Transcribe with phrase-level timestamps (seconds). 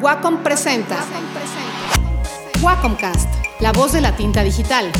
[0.00, 0.98] Wacom presenta
[2.60, 3.28] Wacomcast,
[3.60, 4.90] la voz de la tinta digital.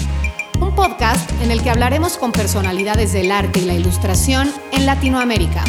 [0.61, 5.65] Un podcast en el que hablaremos con personalidades del arte y la ilustración en Latinoamérica.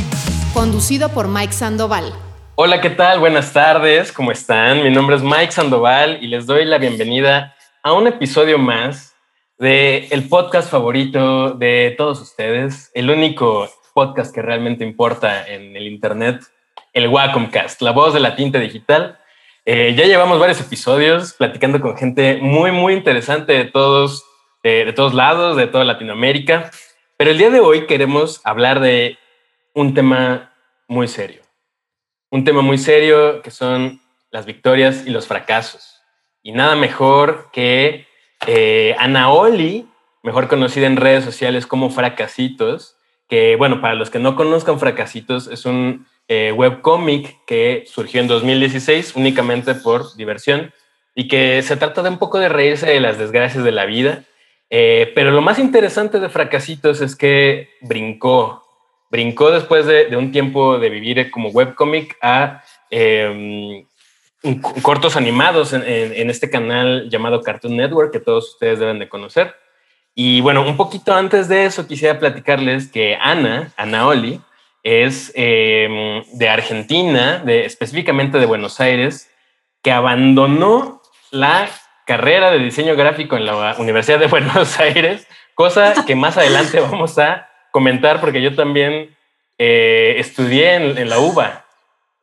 [0.54, 2.14] Conducido por Mike Sandoval.
[2.56, 3.20] Hola, ¿qué tal?
[3.20, 4.82] Buenas tardes, ¿cómo están?
[4.84, 7.54] Mi nombre es Mike Sandoval y les doy la bienvenida
[7.84, 9.14] a un episodio más
[9.60, 15.88] de el podcast favorito de todos ustedes, el único podcast que realmente importa en el
[15.88, 16.42] Internet,
[16.98, 19.20] el Wacomcast, la voz de la tinta digital.
[19.66, 24.26] Eh, ya llevamos varios episodios platicando con gente muy, muy interesante de todos,
[24.64, 26.72] de todos lados, de toda Latinoamérica.
[27.16, 29.20] Pero el día de hoy queremos hablar de
[29.76, 30.54] un tema
[30.88, 31.44] muy serio.
[32.32, 36.02] Un tema muy serio que son las victorias y los fracasos.
[36.42, 38.08] Y nada mejor que
[38.48, 39.88] eh, Ana Oli,
[40.24, 42.98] mejor conocida en redes sociales como Fracasitos,
[43.30, 48.28] que, bueno, para los que no conozcan Fracasitos, es un eh, webcómic que surgió en
[48.28, 50.74] 2016 únicamente por diversión
[51.16, 54.24] y que se trata de un poco de reírse de las desgracias de la vida.
[54.70, 58.64] Eh, pero lo más interesante de Fracasitos es que brincó,
[59.10, 63.86] brincó después de, un tiempo de vivir como webcómic a em,
[64.82, 69.56] cortos animados en, en, este canal llamado Cartoon Network, que todos ustedes deben de conocer.
[70.14, 74.42] Y bueno, un poquito antes de eso quisiera platicarles que Ana, Ana Oli,
[74.88, 79.30] es em, de Argentina, de, específicamente de Buenos Aires,
[79.84, 81.68] que abandonó la
[82.06, 87.20] carrera de diseño gráfico en la Universidad de Buenos Aires, cosa que más adelante vamos
[87.20, 89.14] a comentar porque yo también
[89.58, 91.66] eh, estudié en, la UBA.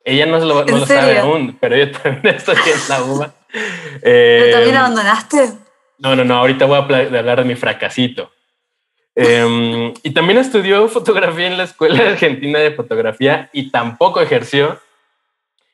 [0.03, 3.35] Ella no, lo, no lo sabe aún, pero yo también estudié en la UBA.
[4.03, 5.51] ¿Pero también em, abandonaste?
[5.99, 8.33] No, no, no, ahorita voy a hablar de mi fracasito.
[9.17, 14.81] Em, y también estudió fotografía en la Escuela Argentina de Fotografía y tampoco ejerció.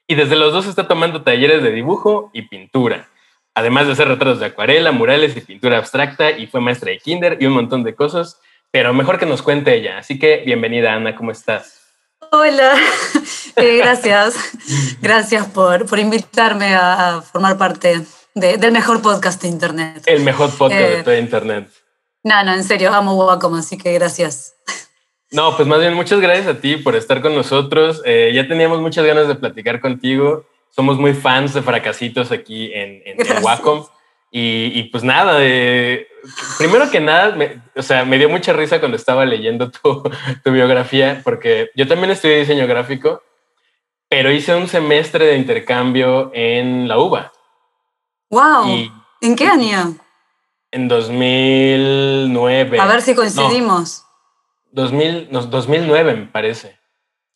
[0.06, 3.08] Y desde los dos está tomando talleres de dibujo y pintura,
[3.54, 7.38] además de hacer retratos de acuarela, murales y pintura abstracta, y fue maestra de kinder
[7.40, 8.40] y un montón de cosas,
[8.72, 9.98] pero mejor que nos cuente ella.
[9.98, 11.80] Así que bienvenida, Ana, ¿cómo estás?
[12.32, 12.74] Hola,
[13.56, 14.98] eh, gracias.
[15.00, 18.02] Gracias por, por invitarme a formar parte
[18.34, 20.02] del mejor podcast de Internet.
[20.06, 21.79] El mejor podcast de eh, todo Internet.
[22.22, 24.54] No, no, en serio, amo Wacom, así que gracias.
[25.32, 28.02] No, pues más bien muchas gracias a ti por estar con nosotros.
[28.04, 30.44] Eh, ya teníamos muchas ganas de platicar contigo.
[30.70, 33.84] Somos muy fans de Fracasitos aquí en, en, Wacom.
[34.32, 35.38] Y, pues nada,
[36.58, 40.02] primero que nada, me, o sea, me dio mucha risa cuando estaba leyendo tu,
[40.44, 43.22] tu biografía, porque yo también estudié diseño gráfico,
[44.08, 47.32] pero hice un semestre de intercambio en la UBA.
[48.30, 48.90] ¡Wow!
[49.20, 49.96] ¿En qué año?
[50.72, 52.80] En 2009.
[52.80, 54.04] A ver si coincidimos.
[54.72, 56.78] 2000, 2009 me parece.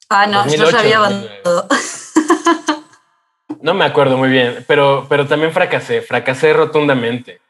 [0.09, 1.69] Ah, no, yo había abandonado.
[3.61, 7.41] No me acuerdo muy bien, pero, pero también fracasé, fracasé rotundamente.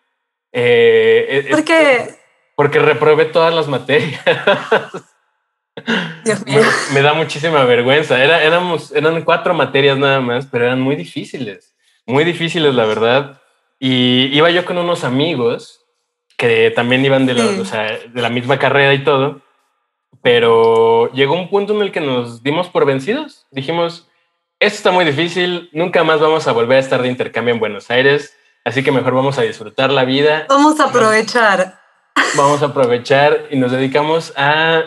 [0.52, 2.14] Eh, ¿Por qué?
[2.54, 4.20] Porque reprobé todas las materias.
[6.24, 6.62] Dios mío.
[6.92, 8.22] Me, da muchísima vergüenza.
[8.22, 11.74] Era, éramos, eran cuatro materias nada más, pero eran muy difíciles
[12.06, 13.40] muy difíciles, la verdad.
[13.86, 15.84] Y iba yo con unos amigos
[16.38, 19.42] que también iban de la, de la misma carrera y todo,
[20.22, 23.46] pero llegó un punto en el que nos dimos por vencidos.
[23.50, 24.08] Dijimos,
[24.58, 27.90] esto está muy difícil, nunca más vamos a volver a estar de intercambio en Buenos
[27.90, 28.34] Aires,
[28.64, 30.46] así que mejor vamos a disfrutar la vida.
[30.48, 31.78] Vamos a aprovechar.
[32.36, 34.84] Vamos a aprovechar y nos dedicamos a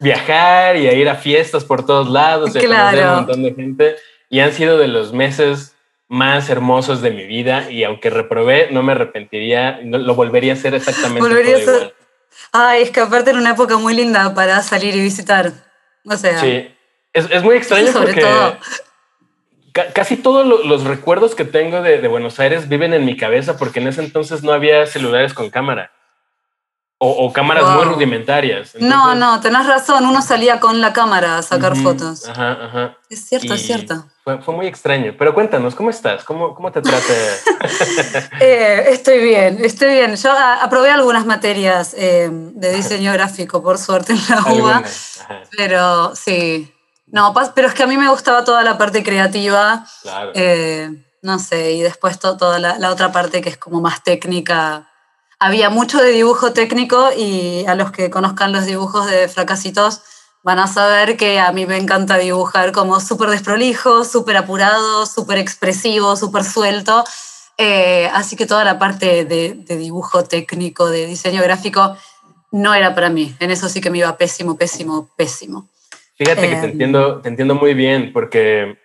[0.00, 3.52] viajar y a ir a fiestas por todos lados, y a conocer un montón de
[3.52, 3.96] gente.
[4.30, 5.74] Y han sido de los meses
[6.08, 10.74] más hermosos de mi vida y aunque reprobé, no me arrepentiría, lo volvería a hacer
[10.74, 11.94] exactamente volvería igual.
[12.52, 15.52] Ay, es que aparte era una época muy linda para salir y visitar.
[16.04, 16.40] O sea.
[16.40, 16.74] Sí,
[17.12, 18.58] es, es muy extraño porque todo.
[19.94, 23.80] casi todos los recuerdos que tengo de, de Buenos Aires viven en mi cabeza porque
[23.80, 25.92] en ese entonces no había celulares con cámara.
[27.00, 28.74] O, cámaras muy rudimentarias.
[28.80, 30.04] no, no, tenés razón.
[30.04, 32.28] Uno salía con la cámara a sacar fotos.
[32.28, 32.96] Ajá, ajá.
[33.08, 34.04] Es cierto, es cierto.
[34.28, 35.14] Fue, fue, muy extraño.
[35.18, 36.22] Pero cuéntanos, ¿cómo estás?
[36.22, 37.14] ¿Cómo, cómo te trata?
[38.40, 40.16] eh, estoy bien, estoy bien.
[40.16, 40.30] Yo
[40.60, 44.82] aprobé algunas materias eh, de diseño gráfico, por suerte, en la UBA.
[45.56, 46.74] Pero sí.
[47.06, 49.86] No, pero es que a mí me gustaba toda la parte creativa.
[50.02, 50.32] Claro.
[50.34, 50.90] Eh,
[51.22, 54.90] no sé, y después toda la, la otra parte que es como más técnica
[55.38, 60.02] había mucho de dibujo técnico y a los que conozcan los dibujos de Fracasitos
[60.42, 65.38] van a saber que a mí me encanta dibujar como súper desprolijo, súper apurado, súper
[65.38, 67.04] expresivo, súper suelto.
[67.56, 71.96] Eh, así que toda la parte de, dibujo técnico, de diseño gráfico,
[72.52, 73.34] no era para mí.
[73.40, 75.68] En eso sí que me iba pésimo, pésimo, pésimo.
[76.14, 76.70] Fíjate que te, em.
[76.70, 78.78] entiendo, te entiendo muy bien porque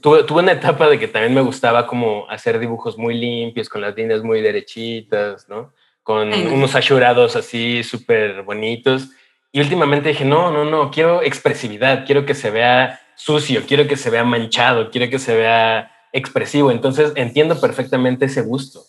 [0.00, 3.80] tuve, tuve, una etapa de que también me gustaba como hacer dibujos muy limpios, con
[3.80, 5.72] las líneas muy derechitas, ¿no?
[6.02, 9.08] Con unos ashurados así súper bonitos.
[9.56, 13.96] Y últimamente dije, no, no, no, quiero expresividad, quiero que se vea sucio, quiero que
[13.96, 16.70] se vea manchado, quiero que se vea expresivo.
[16.70, 18.84] Entonces entiendo perfectamente ese gusto.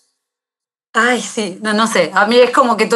[0.91, 2.11] Ay, sí, no, no sé.
[2.13, 2.89] A mí es como que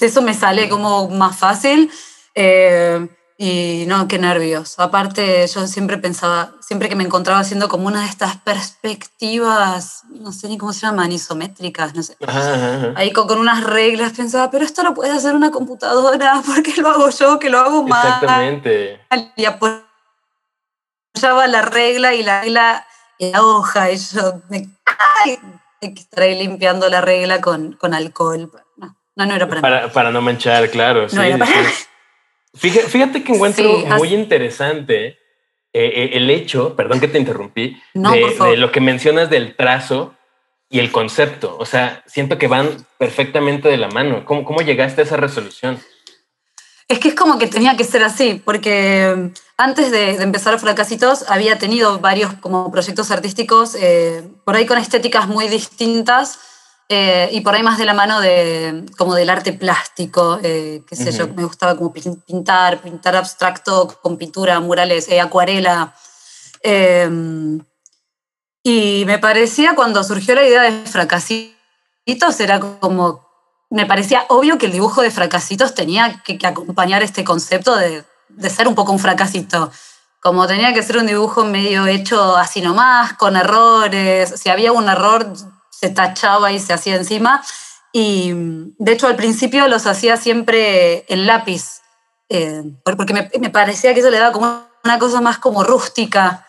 [0.00, 1.92] eso me sale como más fácil.
[2.34, 3.06] Eh,
[3.38, 4.78] y no, qué nervios.
[4.78, 10.32] Aparte, yo siempre pensaba, siempre que me encontraba haciendo como una de estas perspectivas, no
[10.32, 12.16] sé ni cómo se llaman, isométricas, no sé.
[12.94, 16.80] Ahí con, con, unas reglas pensaba, pero esto lo puede hacer una computadora, ¿por qué
[16.80, 18.06] lo hago yo que lo hago mal?
[18.06, 19.00] Exactamente.
[19.36, 19.86] Y apoyaba
[21.48, 22.86] la regla y la regla
[23.18, 24.68] en la hoja, y yo me
[25.24, 25.38] ay,
[25.80, 28.50] estar limpiando la regla con, con alcohol.
[29.14, 29.90] No, no, era para, para, mí.
[29.92, 31.08] Para no manchar, claro.
[31.08, 31.16] sí,
[32.54, 35.16] Fíjate, que encuentro muy interesante eh,
[35.72, 40.14] eh, el hecho, perdón que te interrumpí, de, lo que mencionas del trazo
[40.68, 41.56] y el concepto.
[41.58, 44.24] O sea, siento que van perfectamente de la mano.
[44.24, 45.80] ¿Cómo, cómo llegaste a esa resolución?
[46.88, 49.26] Es que es como que tenía que ser así, porque mm,
[49.56, 55.26] antes de, empezar Fracasitos había tenido varios como proyectos artísticos, eh, por ahí con estéticas
[55.26, 56.38] muy distintas,
[56.94, 60.94] eh, y por ahí más de la mano de, como del arte plástico, eh, qué
[60.94, 65.94] sé yo, me gustaba como pintar, pintar abstracto con pintura, murales, eh, acuarela.
[66.62, 67.64] Em,
[68.62, 73.26] y me parecía cuando surgió la idea de fracasitos, era como,
[73.70, 78.04] me parecía obvio que el dibujo de fracasitos tenía que, que acompañar este concepto de,
[78.28, 79.72] de ser un poco un fracasito
[80.20, 84.32] como tenía que ser un dibujo medio hecho así nomás, con errores.
[84.40, 85.32] Si había un error,
[85.82, 87.42] se tachaba y se hacía encima.
[87.92, 88.32] Y
[88.78, 91.80] de hecho al principio los hacía siempre en lápiz,
[92.28, 96.46] eh, porque me, parecía que eso le daba como una cosa más como rústica.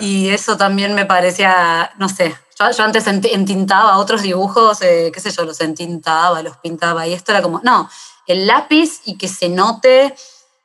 [0.00, 5.30] Y eso también me parecía, no sé, yo, antes entintaba otros dibujos, eh, qué sé
[5.30, 7.88] yo, los entintaba, los pintaba, y esto era como, no,
[8.26, 10.14] el lápiz y que se note.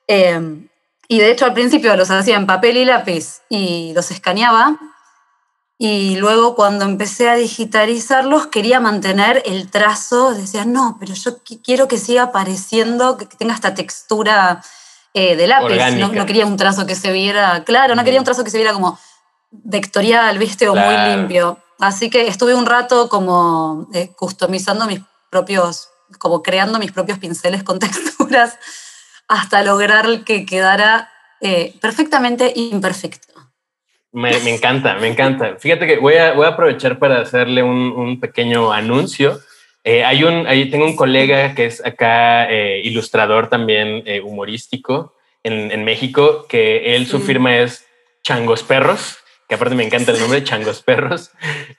[0.08, 0.68] Eh,
[1.08, 4.80] y de hecho al principio los hacía en papel y lápiz y los escaneaba
[5.86, 11.90] y luego cuando empecé a digitalizarlos quería mantener el trazo, decía, no, pero yo quiero
[11.90, 14.64] que siga apareciendo, que tenga esta textura
[15.14, 15.98] eh, de lápiz.
[15.98, 18.72] No, quería un trazo que se viera, claro, no quería un trazo que se viera
[18.72, 18.98] como
[19.52, 21.58] vectorial, viste, o muy limpio.
[21.80, 27.62] Así que estuve un rato como eh, customizando mis propios, como creando mis propios pinceles
[27.62, 28.58] con texturas
[29.28, 33.33] hasta lograr que quedara eh, perfectamente imperfecto.
[34.14, 35.56] Me, encanta, me encanta.
[35.58, 39.40] Fíjate que voy a, voy a aprovechar para hacerle un, pequeño anuncio.
[39.84, 45.16] Eh, hay un, ahí tengo un colega que es acá eh, ilustrador también eh, humorístico
[45.42, 47.88] en, en, México, que él, su firma es
[48.22, 49.18] Changos Perros,
[49.50, 51.32] que aparte me encanta el nombre, Changos Perros,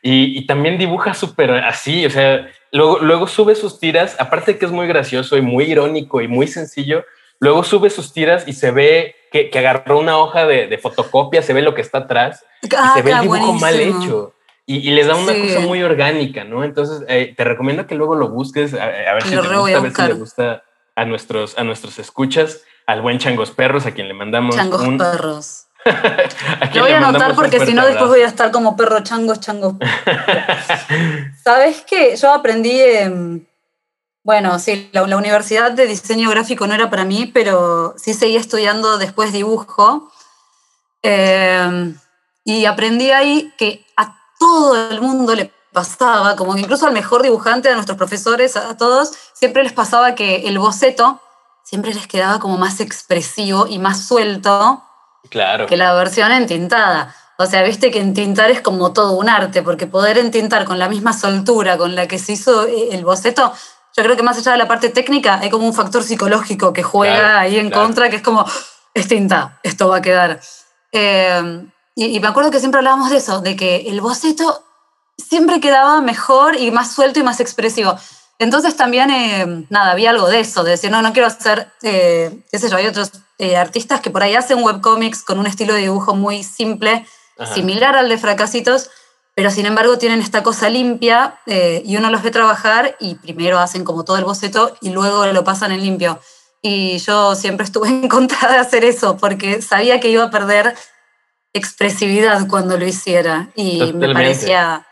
[0.02, 4.66] y, y también dibuja súper así, o sea, luego, luego sube sus tiras, aparte que
[4.66, 7.04] es muy gracioso y muy irónico y muy sencillo,
[7.38, 9.14] luego sube sus tiras y se ve
[9.50, 13.10] que, agarró una hoja de, fotocopia, se ve lo que está atrás y se ve
[13.10, 14.32] el ah, dibujo mal hecho.
[14.64, 16.62] Y, y, le da una cosa muy orgánica, ¿no?
[16.64, 19.92] Entonces, eh, te recomiendo que luego lo busques, a, ver, si te gusta, a, ver
[19.92, 20.62] si le gusta
[20.94, 25.66] a nuestros, a nuestros escuchas, al buen Changos Perros, a quien le mandamos Changos Perros.
[26.75, 29.75] lo voy a anotar porque si no después voy a estar como perro changos, changos.
[31.43, 32.17] ¿Sabes qué?
[32.17, 32.81] Yo aprendí...
[34.24, 38.96] Bueno, sí, la, universidad de diseño gráfico no era para mí, pero sí seguí estudiando
[38.96, 40.10] después dibujo.
[41.02, 41.94] Eh,
[42.43, 47.22] y aprendí ahí que a todo el mundo le pasaba, como que incluso al mejor
[47.22, 51.20] dibujante, a nuestros profesores, a todos, siempre les pasaba que el boceto
[51.62, 54.82] siempre les quedaba como más expresivo y más suelto
[55.28, 55.66] claro.
[55.66, 57.14] que la versión entintada.
[57.36, 60.88] O sea, viste que entintar es como todo un arte, porque poder entintar con la
[60.88, 63.52] misma soltura con la que se hizo el boceto
[63.96, 66.82] yo creo que más allá de la parte técnica, hay como un factor psicológico que
[66.82, 68.44] juega ahí en contra, que es como,
[68.93, 70.41] es tinta, esto va a quedar.
[70.91, 74.65] Eh, y, me acuerdo que siempre hablábamos de eso, de que el boceto
[75.17, 77.96] siempre quedaba mejor y más suelto y más expresivo.
[78.41, 82.36] Entonces también, eh, nada, había algo de eso, de decir, no, no quiero hacer, eh,
[82.51, 83.13] qué sé yo, hay otros
[83.56, 87.06] artistas que por ahí hacen webcomics con un estilo de dibujo muy simple,
[87.53, 88.91] similar al de Fracasitos,
[89.34, 93.58] pero sin embargo tienen esta cosa limpia eh, y uno los ve trabajar y primero
[93.58, 96.20] hacen como todo el boceto y luego lo pasan en limpio.
[96.62, 100.74] Y yo siempre estuve en contra de hacer eso porque sabía que iba a perder
[101.53, 104.86] expresividad cuando lo hiciera y me parecía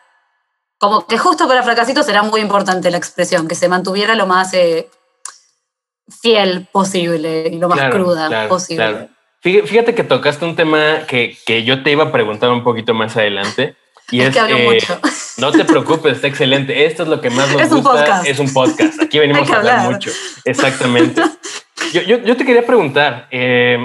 [0.78, 4.52] como que justo para Fracasitos era muy importante la expresión, que se mantuviera lo más
[4.54, 4.88] eh,
[6.20, 9.08] fiel posible y lo más cruda posible.
[9.40, 13.16] Fíjate que tocaste un tema que, que yo te iba a preguntar un poquito más
[13.16, 13.76] adelante.
[14.12, 15.00] Y es, que eh, mucho.
[15.38, 16.84] no te preocupes, está excelente.
[16.84, 18.22] Esto es lo que más nos gusta.
[18.26, 19.00] Es un podcast.
[19.00, 20.10] Aquí venimos a hablar, mucho.
[20.44, 21.22] Exactamente.
[21.94, 23.28] Yo, yo, yo, te quería preguntar.
[23.30, 23.78] Eh,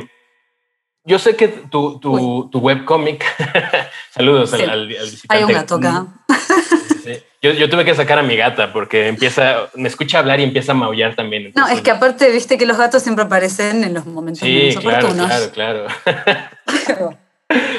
[1.05, 3.24] yo sé que tu, tu, tu webcomic.
[4.12, 4.96] saludos al, al,
[5.29, 6.05] Hay un gato acá.
[7.41, 10.74] Yo, yo, tuve que sacar a mi gata porque empieza, me escucha hablar y empieza
[10.74, 11.53] a maullar también.
[11.55, 15.10] no, es que aparte, viste que los gatos siempre aparecen en los momentos sí, claro,
[15.13, 15.88] Claro, claro.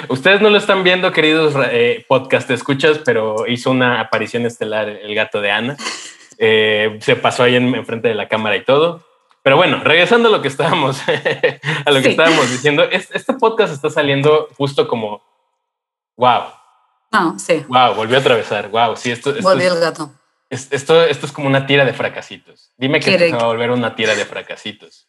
[0.09, 5.15] Ustedes no lo están viendo, queridos eh, podcast escuchas, pero hizo una aparición estelar el
[5.15, 5.77] gato de Ana.
[6.39, 9.05] Eh, se pasó ahí en, frente de la cámara y todo.
[9.43, 11.01] Pero bueno, regresando a lo que estábamos,
[11.85, 15.23] a lo que estábamos diciendo, este podcast está saliendo justo como,
[16.17, 16.45] wow.
[17.13, 17.65] No, sí.
[17.69, 18.69] Wow, volvió a atravesar.
[18.69, 20.13] Wow, sí, esto, volvió el gato.
[20.51, 22.73] esto, esto es como una tira de fracasitos.
[22.77, 25.07] Dime que se va a volver una tira de fracasitos.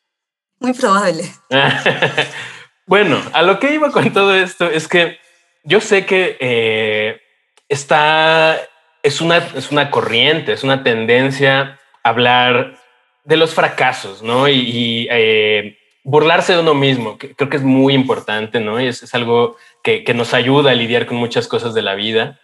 [0.59, 1.23] Muy probable.
[2.89, 5.19] Bueno, a lo que iba con todo esto es que
[5.63, 7.21] yo sé que eh,
[7.67, 8.59] está,
[9.03, 12.79] es una, es una corriente, es una tendencia a hablar
[13.25, 14.49] de los fracasos, ¿no?
[14.49, 18.81] Y, eh, burlarse de uno mismo, que creo que es muy importante, ¿no?
[18.81, 21.93] Y es, es algo que, que, nos ayuda a lidiar con muchas cosas de la
[21.93, 22.39] vida.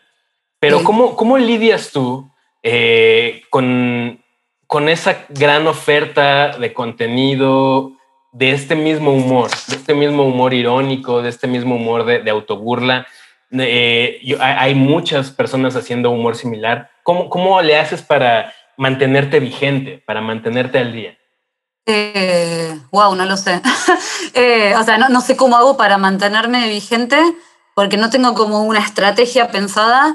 [0.59, 2.29] Pero ¿cómo, ¿cómo lidias tú
[2.61, 4.23] eh, con,
[4.67, 7.94] con esa gran oferta de contenido
[8.35, 12.31] de este mismo humor, de este mismo humor irónico, de este mismo humor de, de
[12.31, 13.07] autoburla.
[13.51, 16.91] Eh, hay muchas personas haciendo humor similar.
[17.03, 21.17] ¿Cómo, ¿Cómo le haces para mantenerte vigente, para mantenerte al día?
[21.85, 23.61] Eh, wow, no lo sé.
[24.37, 27.17] Eh, o sea, no, no, sé cómo hago para mantenerme vigente,
[27.73, 30.13] porque no tengo como una estrategia pensada.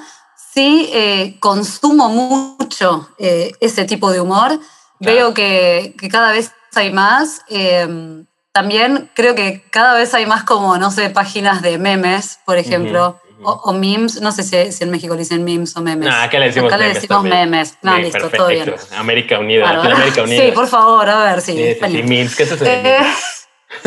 [0.53, 4.61] Sí eh, consumo mucho ese tipo de humor.
[4.99, 7.43] Veo que, que, cada vez hay más.
[7.49, 12.59] Em, también creo que cada vez hay más como, no sé, páginas de memes, por
[12.59, 14.21] ejemplo, O, memes.
[14.21, 16.13] No sé si, en México le dicen memes o memes.
[16.13, 16.95] acá le decimos acá memes.
[16.95, 17.79] Le decimos memes.
[17.81, 18.75] No, listo, todo bien.
[18.97, 20.43] América Unida, América Unida.
[20.45, 21.77] Sí, por favor, a ver, sí.
[21.81, 22.65] sí, memes, ¿qué es eso?
[22.67, 23.01] Eh,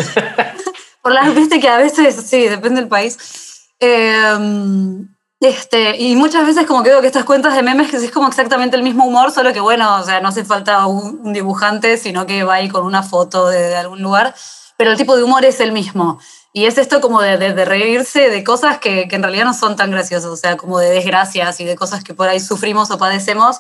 [1.04, 3.70] por las, viste que a veces, sí, depende del país.
[3.80, 5.04] Eh,
[5.46, 8.28] este, y muchas veces como que veo que estas cuentas de memes que es como
[8.28, 12.26] exactamente el mismo humor, solo que bueno, o sea, no hace falta un, dibujante, sino
[12.26, 14.34] que va ahí con una foto de, algún lugar,
[14.78, 16.20] pero el tipo de humor es el mismo.
[16.54, 19.76] Y es esto como de, de, reírse de cosas que, que, en realidad no son
[19.76, 22.98] tan graciosas, o sea, como de desgracias y de cosas que por ahí sufrimos o
[22.98, 23.60] padecemos,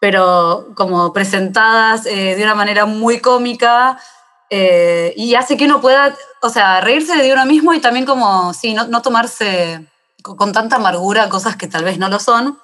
[0.00, 3.98] pero como presentadas eh, de una manera muy cómica
[4.50, 8.52] eh, y hace que uno pueda, o sea, reírse de uno mismo y también como,
[8.54, 9.88] sí, no, no tomarse
[10.34, 12.58] con tanta amargura cosas que tal vez no lo son.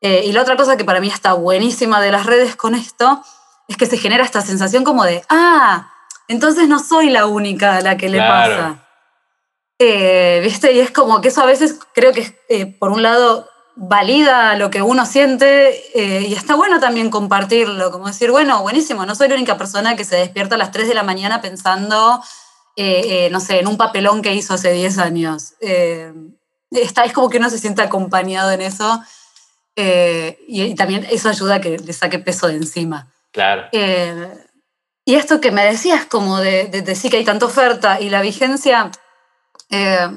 [0.00, 3.22] Eh, y la otra cosa que para mí está buenísima de las redes con esto
[3.68, 5.92] es que se genera esta sensación como de, ah,
[6.26, 8.86] entonces no soy la única a la que le pasa.
[9.78, 10.72] Eh, ¿Viste?
[10.72, 14.70] Y es como que eso a veces creo que, eh, por un lado, valida lo
[14.70, 19.36] que uno siente y está bueno también compartirlo, como decir, bueno, buenísimo, no soy la
[19.36, 22.20] única persona que se despierta a las 3 de la mañana pensando,
[22.76, 25.54] no sé, en un papelón que hizo hace 10 años
[26.70, 29.02] está, es como que uno se siente acompañado en eso
[29.76, 33.12] eh, y, también eso ayuda a que le saque peso de encima.
[33.32, 33.68] Claro.
[33.72, 34.28] Eh,
[35.04, 38.90] y esto que me decías, como de, decir que hay tanta oferta y la vigencia,
[39.70, 40.08] eh,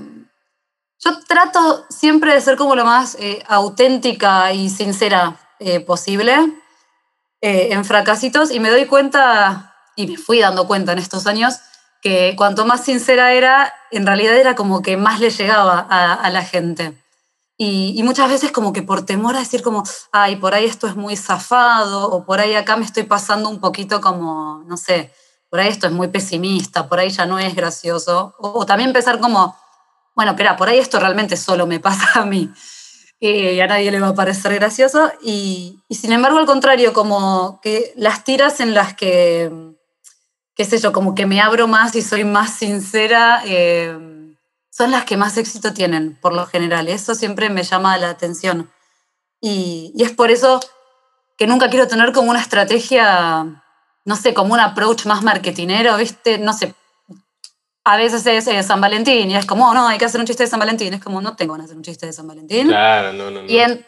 [0.99, 3.17] yo trato siempre de ser como lo más
[3.47, 5.37] auténtica y sincera
[5.85, 6.35] posible
[7.41, 11.59] en fracasitos y me doy cuenta, y me fui dando cuenta en estos años,
[12.03, 16.43] que cuanto más sincera era, en realidad era como que más le llegaba a, la
[16.43, 17.01] gente.
[17.57, 20.97] Y, muchas veces como que por temor a decir como, ay, por ahí esto es
[20.97, 25.13] muy zafado, o por ahí acá me estoy pasando un poquito como, no sé,
[25.49, 28.35] por ahí esto es muy pesimista, por ahí ya no es gracioso.
[28.37, 29.55] O, también pensar como,
[30.13, 32.51] bueno, espera, por ahí esto realmente solo me pasa a mí.
[33.21, 35.09] y a nadie le va a parecer gracioso.
[35.21, 39.73] Y, y sin embargo, al contrario, como que las tiras en las que
[40.55, 43.97] qué sé yo, como que me abro más y soy más sincera, eh,
[44.69, 46.87] son las que más éxito tienen, por lo general.
[46.87, 48.71] Eso siempre me llama la atención.
[49.41, 50.59] Y, es por eso
[51.37, 53.63] que nunca quiero tener como una estrategia,
[54.05, 56.37] no sé, como un approach más marketinero, ¿viste?
[56.37, 56.73] No sé.
[57.83, 60.25] A veces es eh, San Valentín y es como, oh, no, hay que hacer un
[60.25, 60.93] chiste de San Valentín.
[60.93, 62.67] Es como, no tengo ganas de hacer un chiste de San Valentín.
[62.67, 63.49] Claro, no, no, no.
[63.49, 63.85] Y en,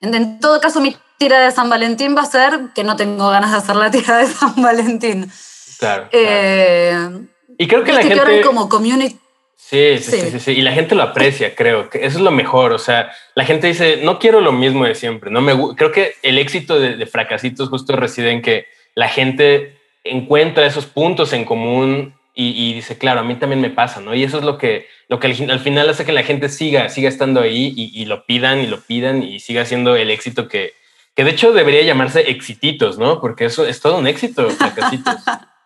[0.00, 3.50] en todo caso, mi tira de San Valentín va a ser que no tengo ganas
[3.50, 5.32] de hacer la tira de San Valentín.
[5.78, 6.08] Claro.
[6.12, 7.08] Eh,
[7.56, 8.40] y creo que la gente.
[8.42, 9.18] Como community.
[9.56, 12.72] Sí sí, sí sí, Y la gente lo aprecia, creo que eso es lo mejor.
[12.72, 15.30] O sea, la gente dice, no quiero lo mismo de siempre.
[15.30, 20.66] No me creo que el éxito de, fracasitos justo reside en que la gente encuentra
[20.66, 24.14] esos puntos en común y, dice, claro, a mí también me pasa, ¿no?
[24.14, 27.08] Y eso es lo que, lo que al, final hace que la gente siga, siga
[27.08, 30.72] estando ahí y, lo pidan y lo pidan y siga siendo el éxito que,
[31.16, 33.20] que de hecho debería llamarse exititos, ¿no?
[33.20, 34.46] Porque eso es todo un éxito,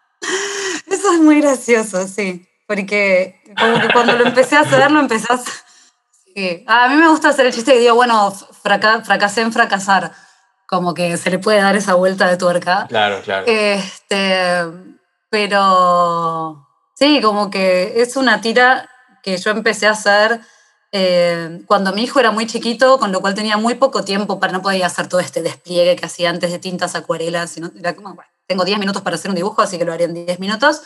[0.87, 5.27] eso es muy gracioso, sí, porque como que cuando lo empecé a hacer, lo empecé
[5.31, 5.55] a hacer.
[6.35, 6.65] Sí.
[6.67, 10.13] A mí me gusta hacer el chiste que digo, bueno, fracasé en fracasar,
[10.67, 12.87] como que se le puede dar esa vuelta de tuerca.
[12.89, 13.47] Claro, claro.
[13.47, 14.63] Este,
[15.29, 18.89] pero sí, como que es una tira
[19.23, 20.41] que yo empecé a hacer
[20.95, 24.53] eh, cuando mi hijo era muy chiquito, con lo cual tenía muy poco tiempo para
[24.53, 27.51] no poder hacer todo este despliegue que hacía antes de tintas acuarelas.
[27.51, 30.05] Sino, era como, bueno, tengo 10 minutos para hacer un dibujo, así que lo haré
[30.05, 30.83] en 10 minutos.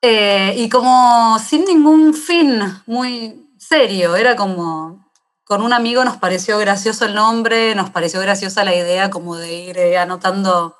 [0.00, 5.08] Eh, y como sin ningún fin muy serio, era como,
[5.44, 9.52] con un amigo nos pareció gracioso el nombre, nos pareció graciosa la idea como de
[9.52, 10.76] ir eh, anotando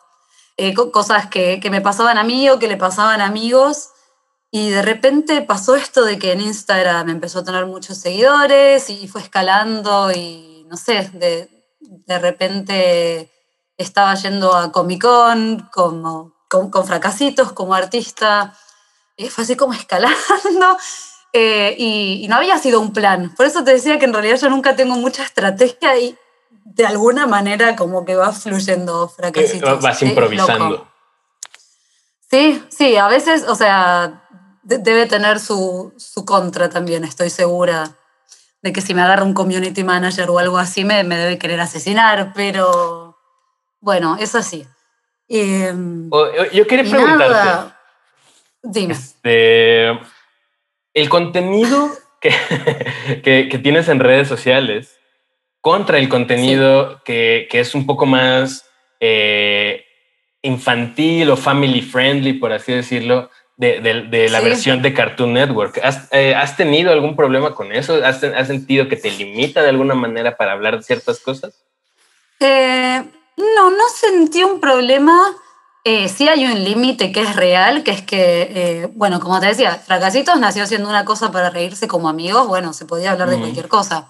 [0.57, 3.91] eh, cosas que, me pasaban a mí o que le pasaban a amigos.
[4.51, 9.09] Y de repente pasó esto de que en Instagram empezó a tener muchos seguidores y
[9.09, 11.49] fue escalando y no sé, de,
[11.81, 13.32] de repente
[13.77, 18.57] estaba yendo a Comic Con como, con, fracasitos como artista.
[19.17, 20.77] Y fue así como escalando.
[21.33, 23.35] Eh, y, y, no había sido un plan.
[23.37, 26.17] Por eso te decía que en realidad yo nunca tengo mucha estrategia y
[26.65, 29.81] de alguna manera como que va fluyendo fracasitos.
[29.81, 30.89] Vas improvisando.
[32.31, 34.23] Sí, sí, a veces, o sea,
[34.63, 37.99] debe tener su, su, contra también, estoy segura
[38.63, 41.61] de que si me agarra un community manager o algo así me, me debe querer
[41.61, 43.02] asesinar, pero
[43.83, 44.67] bueno, es así.
[45.29, 46.09] Em,
[46.53, 47.75] yo quería preguntarte.
[48.63, 48.95] dime.
[48.95, 49.91] Este,
[50.95, 52.31] el contenido que,
[53.25, 54.99] que, que, tienes en redes sociales
[55.61, 58.65] contra el contenido que, que, es un poco más
[59.01, 59.85] eh,
[60.43, 65.81] infantil o family friendly, por así decirlo, de, de, la versión de Cartoon Network.
[65.83, 68.05] ¿Has, eh, ¿Has, tenido algún problema con eso?
[68.05, 71.65] ¿Has, ¿Has, sentido que te limita de alguna manera para hablar de ciertas cosas?
[72.41, 73.03] Eh,
[73.57, 75.35] no, no sentí un problema.
[75.85, 80.39] sí hay un límite que es real, que es que, bueno, como te decía, Fracasitos
[80.39, 84.09] nació siendo una cosa para reírse como amigos, bueno, se podía hablar de cualquier cosa.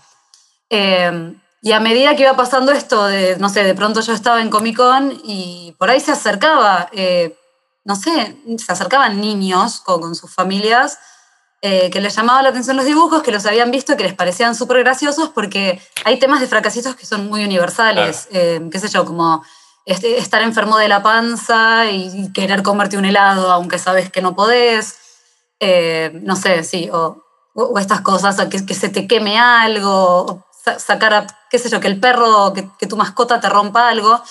[1.64, 4.50] Y a medida que iba pasando esto, de, no sé, de pronto yo estaba en
[4.50, 7.38] Comic Con y por ahí se acercaba, eh,
[7.84, 10.98] no sé, se acercaban niños con, sus familias
[11.62, 14.54] eh, que les llamaba la atención los dibujos, que los habían visto que les parecían
[14.54, 19.06] súper graciosos porque hay temas de fracasitos que son muy universales, eh, qué sé yo,
[19.06, 19.42] como
[19.86, 24.34] este, estar enfermo de la panza y querer comerte un helado aunque sabes que no
[24.34, 24.98] podés,
[26.12, 27.22] no sé, sí, o,
[27.54, 30.44] o estas cosas, que, que se te queme algo,
[30.78, 34.22] sacar a, qué sé yo, que el perro, que, tu mascota te rompa algo,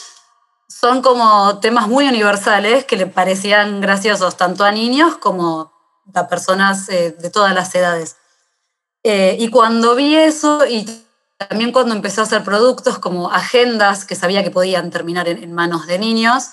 [0.67, 5.70] son como temas muy universales que le parecían graciosos tanto a niños como
[6.13, 8.17] a personas eh, de todas las edades.
[9.03, 10.85] Eh, y cuando vi eso, y
[11.37, 15.87] también cuando empecé a hacer productos como agendas que sabía que podían terminar en, manos
[15.87, 16.49] de niños,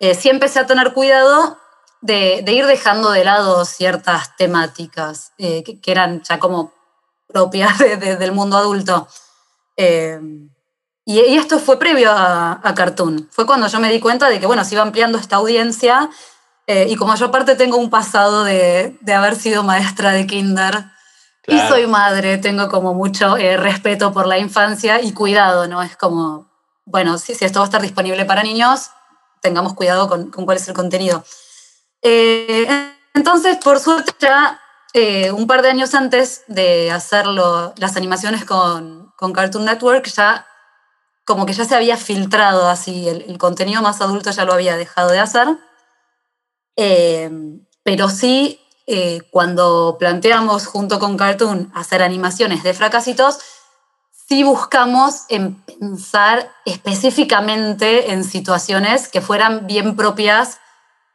[0.00, 1.58] eh, sí empecé a tener cuidado
[2.00, 6.72] de, ir dejando de lado ciertas temáticas que, eran ya como
[7.28, 7.78] propias
[8.18, 9.06] del mundo adulto.
[9.76, 10.20] Eh,
[11.04, 13.28] y, esto fue previo a, Cartoon.
[13.30, 16.10] Fue cuando yo me di cuenta de que, bueno, se iba ampliando esta audiencia.
[16.66, 20.84] Eh, y como yo aparte tengo un pasado de, de haber sido maestra de kinder
[21.46, 25.82] y soy madre, tengo como mucho eh, respeto por la infancia y cuidado, ¿no?
[25.82, 26.48] Es como,
[26.84, 28.90] bueno, si, si, esto va a estar disponible para niños,
[29.40, 31.24] tengamos cuidado con, con cuál es el contenido.
[32.00, 34.60] entonces, por suerte, ya
[35.32, 40.46] un par de años antes de hacerlo, las animaciones con, con Cartoon Network ya
[41.24, 45.10] como que ya se había filtrado así, el, contenido más adulto ya lo había dejado
[45.10, 45.48] de hacer.
[46.76, 47.30] Eh,
[47.82, 53.38] pero sí, eh, cuando planteamos junto con Cartoon hacer animaciones de fracasitos,
[54.28, 60.58] sí buscamos en pensar específicamente en situaciones que fueran bien propias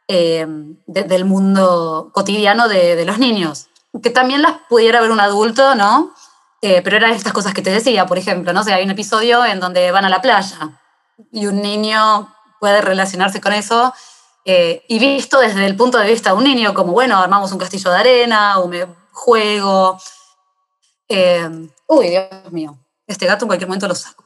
[0.08, 0.46] eh,
[0.86, 3.68] del mundo cotidiano de, de, los niños.
[4.02, 6.14] Que también las pudiera ver un adulto, ¿no?
[6.60, 8.64] Eh, pero eran estas cosas que te decía, por ejemplo, ¿no?
[8.64, 10.80] sé, hay un episodio en donde van a la playa
[11.30, 13.94] y un niño puede relacionarse con eso
[14.50, 17.58] eh, y visto desde el punto de vista de un niño, como, bueno, armamos un
[17.58, 20.00] castillo de arena o me juego.
[21.06, 24.24] Eh, uy, Dios mío, este gato en cualquier momento lo saco.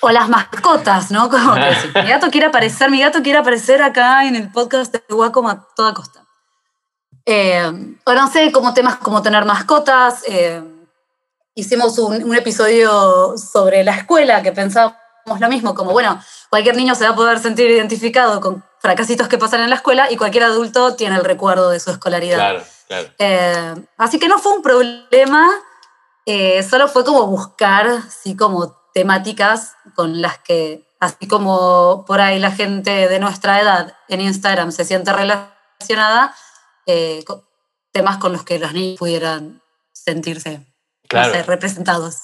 [0.00, 1.28] o las mascotas, ¿no?
[1.28, 4.94] Como que si mi gato quiere aparecer, mi gato quiere aparecer acá en el podcast
[4.94, 6.24] de Wacom a toda costa.
[7.26, 10.22] o no sé, como temas como tener mascotas,
[11.54, 14.96] hicimos un, episodio sobre la escuela que pensábamos
[15.38, 19.38] lo mismo, como bueno, cualquier niño se va a poder sentir identificado con fracasitos que
[19.38, 22.36] pasan en la escuela y cualquier adulto tiene el recuerdo de su escolaridad.
[22.36, 23.08] Claro, claro.
[23.18, 25.48] Eh, así que no fue un problema,
[26.26, 32.38] eh, solo fue como buscar, así como temáticas con las que, así como por ahí
[32.38, 36.34] la gente de nuestra edad en Instagram se siente relacionada,
[36.84, 37.24] eh,
[37.90, 39.62] temas con los que los niños pudieran
[39.94, 40.60] sentirse
[41.46, 42.16] representados.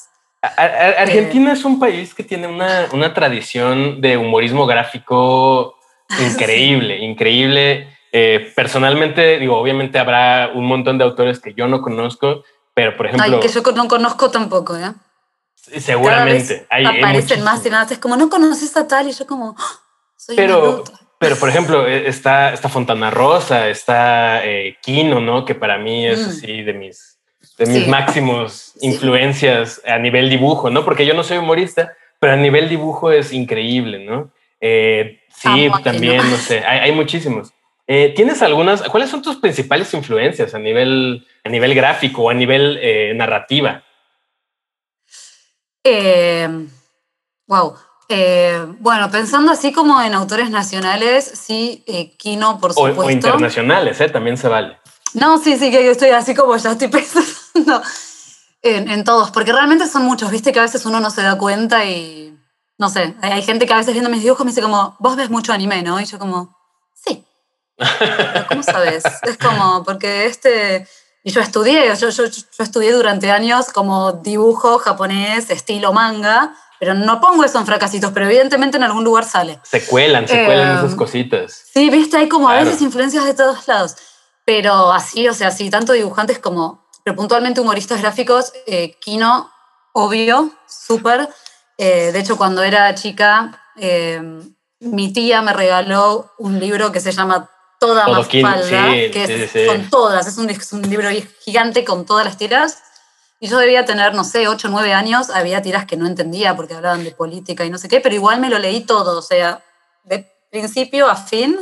[0.42, 5.80] Argentina es un país que tiene una, una tradición de humorismo gráfico
[6.18, 7.88] increíble, increíble.
[8.12, 12.44] Eh, personalmente, digo, obviamente habrá un montón de autores que yo no conozco,
[12.75, 13.37] pero por ejemplo...
[13.37, 14.92] Ay, que yo no conozco tampoco, ¿eh?
[15.55, 16.66] Seguramente.
[16.70, 17.90] Hay, aparecen más y más.
[17.90, 19.81] Es como, no conoces a tal y yo como, ¡Ah!
[20.16, 20.85] soy pero,
[21.18, 25.44] pero, por ejemplo, e, está, está Fontana Rosa, está eh, Kino, ¿no?
[25.44, 26.31] Que para mí es mm.
[26.31, 27.18] así de mis,
[27.59, 30.85] de mis máximos influencias a nivel dibujo, ¿no?
[30.85, 34.33] Porque yo no soy humorista, pero a nivel dibujo es increíble, ¿no?
[34.61, 37.50] Eh, Sí, también, no sé, hay, muchísimos.
[37.87, 42.35] Eh, ¿Tienes algunas, cuáles son tus principales influencias a nivel, a nivel gráfico o a
[42.35, 43.83] nivel eh, narrativa?
[47.46, 47.74] wow.
[48.11, 51.85] Eh, bueno, pensando así como en autores nacionales, sí,
[52.18, 53.00] Kino, por supuesto.
[53.00, 54.76] O, internacionales, también se vale.
[55.14, 57.81] No, sí, sí, que yo estoy así como ya estoy pensando
[58.61, 61.38] en, en todos, porque realmente son muchos, viste que a veces uno no se da
[61.38, 62.37] cuenta y
[62.81, 65.29] no sé, hay gente que a veces viendo mis dibujos me dice como, vos ves
[65.29, 66.01] mucho anime, ¿no?
[66.01, 66.57] Y yo como,
[66.95, 67.27] sí.
[68.49, 69.05] ¿Cómo sabes?
[69.23, 70.88] Es como, porque este...
[71.23, 76.95] Y yo estudié, yo, yo, yo, estudié durante años como dibujo japonés, estilo manga, pero
[76.95, 79.61] no pongo eso en fracasitos, pero evidentemente en algún lugar sale.
[79.62, 81.64] Se cuelan, se cuelan esas cositas.
[81.75, 83.97] Sí, viste, hay como a veces influencias de todos lados.
[84.47, 89.51] Pero así, o sea, así, tanto dibujantes como, pero puntualmente humoristas gráficos, eh, Kino,
[89.93, 91.29] obvio, súper.
[91.83, 94.21] Eh, de hecho, cuando era chica, eh,
[94.81, 99.88] mi tía me regaló un libro que se llama Toda Todo Mafalda, que es, con
[99.88, 101.09] todas, es un, es un, libro
[101.43, 102.83] gigante con todas las tiras.
[103.40, 106.55] Y yo debía tener, no sé, 8 o 9 años, había tiras que no entendía
[106.55, 109.23] porque hablaban de política y no sé qué, pero igual me lo leí todo, o
[109.23, 109.64] sea,
[110.05, 111.57] de principio a fin,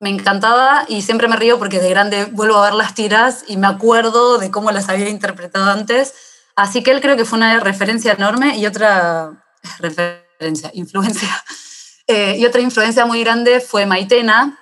[0.00, 3.58] me encantaba y siempre me río porque de grande vuelvo a ver las tiras y
[3.58, 6.14] me acuerdo de cómo las había interpretado antes
[6.58, 9.44] Así que él creo que fue una referencia enorme y otra
[9.78, 11.28] referencia, influencia.
[12.10, 14.58] Eh, y otra influencia muy grande fue Maitena,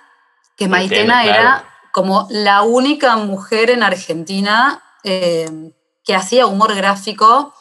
[0.56, 5.72] que Maitena, era como la única mujer en Argentina eh,
[6.04, 7.54] que hacía humor gráfico.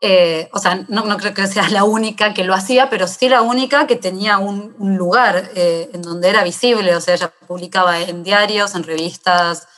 [0.00, 3.28] Eh, o sea, no, no, creo que sea la única que lo hacía, pero sí
[3.28, 6.96] la única que tenía un, un lugar en donde era visible.
[6.96, 9.68] O sea, ella publicaba en diarios, en revistas,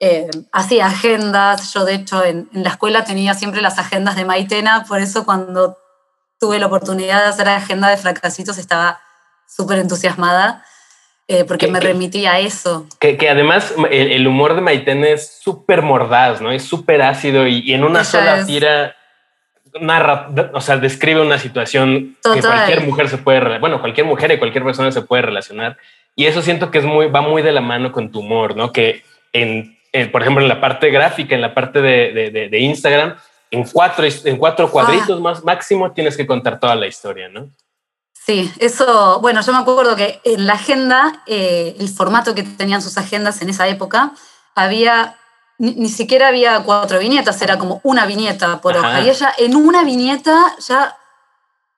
[0.00, 1.72] eh, hacía agendas.
[1.74, 5.76] Yo, de hecho, en, la escuela tenía siempre las agendas de Maitena, por eso cuando
[6.40, 9.00] tuve la oportunidad de hacer agenda de fracasitos estaba
[9.46, 10.64] súper entusiasmada.
[11.28, 12.88] Eh, porque me remitía a eso.
[12.98, 16.50] Que, que además el, humor de Maitena es súper mordaz, ¿no?
[16.50, 18.96] Es súper ácido y, en una sola tira
[19.80, 24.38] narra, o sea, describe una situación que cualquier mujer se puede, bueno, cualquier mujer y
[24.38, 25.76] cualquier persona se puede relacionar.
[26.16, 28.72] Y eso siento que es muy, va muy de la mano con tu humor, ¿no?
[28.72, 29.78] Que en
[30.12, 33.16] por ejemplo, en la parte gráfica, en la parte de, de, Instagram,
[33.50, 35.22] en cuatro, en cuatro cuadritos ah.
[35.22, 37.50] más máximo tienes que contar toda la historia, ¿no?
[38.12, 42.82] Sí, eso, bueno, yo me acuerdo que en la agenda, eh, el formato que tenían
[42.82, 44.12] sus agendas en esa época,
[44.54, 45.16] había,
[45.58, 49.00] ni, siquiera había cuatro viñetas, era como una viñeta por hoja.
[49.00, 50.96] Y ella en una viñeta ya,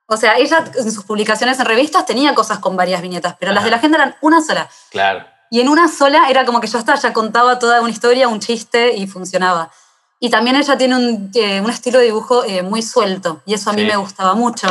[0.06, 3.64] o sea, ella en sus publicaciones en revistas tenía cosas con varias viñetas, pero las
[3.64, 4.68] de la agenda eran una sola.
[4.90, 5.24] Claro.
[5.52, 8.40] Y en una sola era como que ya está, ya contaba toda una historia, un
[8.40, 9.70] chiste y funcionaba.
[10.18, 13.68] Y también ella tiene un, eh, un estilo de dibujo eh, muy suelto y eso
[13.68, 14.66] a mí me gustaba mucho.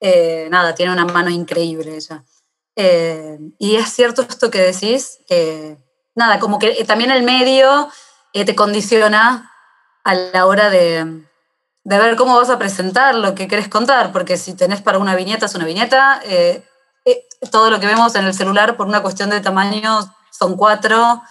[0.00, 2.24] Eh, nada, tiene una mano increíble ella.
[3.56, 5.76] y es cierto esto que decís, que
[6.16, 7.88] nada, como que también el medio
[8.32, 9.52] te condiciona
[10.02, 11.22] a la hora de,
[11.84, 15.14] de, ver cómo vas a presentar lo que querés contar, porque si tenés para una
[15.14, 16.64] viñeta es una viñeta, eh,
[17.50, 21.22] todo lo que vemos en el celular por una cuestión de tamaño son cuatro.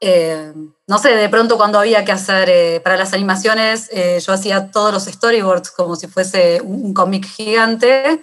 [0.00, 0.52] Eh,
[0.86, 3.90] no sé, de pronto cuando había que hacer eh, para las animaciones,
[4.24, 8.22] yo hacía todos los storyboards como si fuese un, cómic gigante.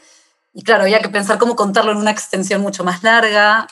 [0.53, 3.67] Y claro, había que pensar cómo contarlo en una extensión mucho más larga.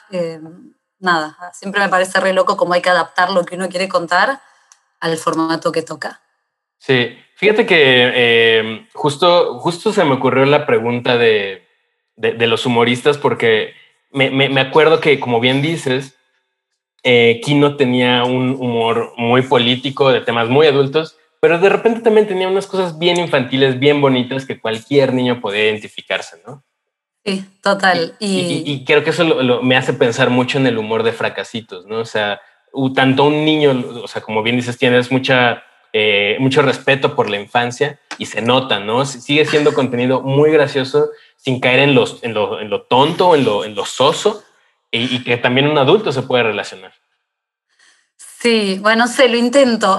[1.00, 4.40] nada, siempre me parece re loco cómo hay que adaptar lo que uno quiere contar
[5.00, 6.22] al formato que toca.
[6.78, 11.65] Sí, fíjate que justo, justo se me ocurrió la pregunta de
[12.16, 13.74] de, los humoristas porque
[14.12, 16.16] me, me, acuerdo que, como bien dices,
[17.04, 22.28] eh, Kino tenía un humor muy político, de temas muy adultos, pero de repente también
[22.28, 26.64] tenía unas cosas bien infantiles, bien bonitas que cualquier niño podía identificarse, ¿no?
[27.24, 28.16] Sí, total.
[28.20, 29.24] Y, creo que eso
[29.62, 32.00] me hace pensar mucho en el humor de fracasitos, ¿no?
[32.00, 32.40] O sea,
[32.96, 35.64] tanto un niño, o sea, como bien dices, tienes mucha,
[35.98, 39.06] eh, mucho respeto por la infancia y se nota, ¿no?
[39.06, 43.46] Sigue siendo contenido muy gracioso sin caer en, los, en, lo, en lo tonto, en
[43.46, 44.44] lo, en lo soso,
[44.92, 46.94] y, que también un adulto se puede relacionar.
[48.18, 49.98] Sí, bueno, sé, lo intento.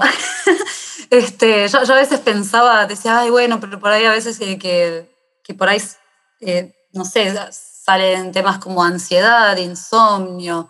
[1.09, 5.09] este, yo, a veces pensaba, decía, ay, bueno, pero por ahí a veces que,
[5.43, 5.81] que, por ahí,
[6.41, 10.69] eh, no sé, salen temas como ansiedad, insomnio.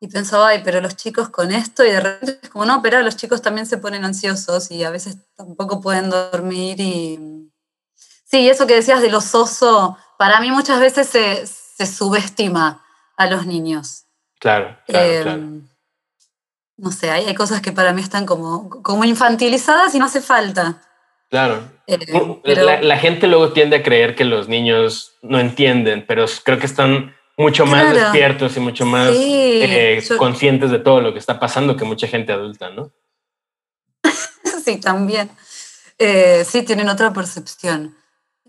[0.00, 3.02] Y pensaba, ay, pero los chicos con esto, y de repente es como, no, pero
[3.02, 7.38] los chicos también se ponen ansiosos y a veces tampoco pueden dormir y
[8.30, 12.84] Sí, eso que decías de los oso, para mí muchas veces se, subestima
[13.16, 14.04] a los niños.
[14.38, 15.30] Claro, claro, claro.
[15.30, 15.68] Em,
[16.76, 20.82] no sé, hay, cosas que para mí están como, como infantilizadas y no hace falta.
[21.30, 21.70] Claro.
[21.86, 21.98] Eh,
[22.82, 27.16] la, gente luego tiende a creer que los niños no entienden, pero creo que están
[27.38, 31.84] mucho más despiertos y mucho más eh, conscientes de todo lo que está pasando que
[31.84, 32.92] mucha gente adulta, ¿no?
[34.64, 35.30] sí, también.
[35.98, 37.96] Eh, sí, tienen otra percepción.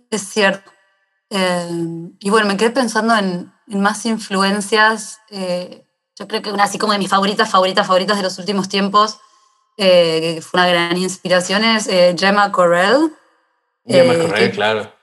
[0.10, 0.72] Es cierto.
[1.30, 1.70] Eh,
[2.20, 5.20] y bueno, me quedé pensando en, más influencias.
[5.30, 9.20] Yo creo que una así como de mis favoritas, favoritas, favoritas de los últimos tiempos,
[9.78, 11.88] que fue una gran inspiración, es
[12.20, 13.14] Gemma Correll.
[13.86, 14.99] Gemma Correll, claro.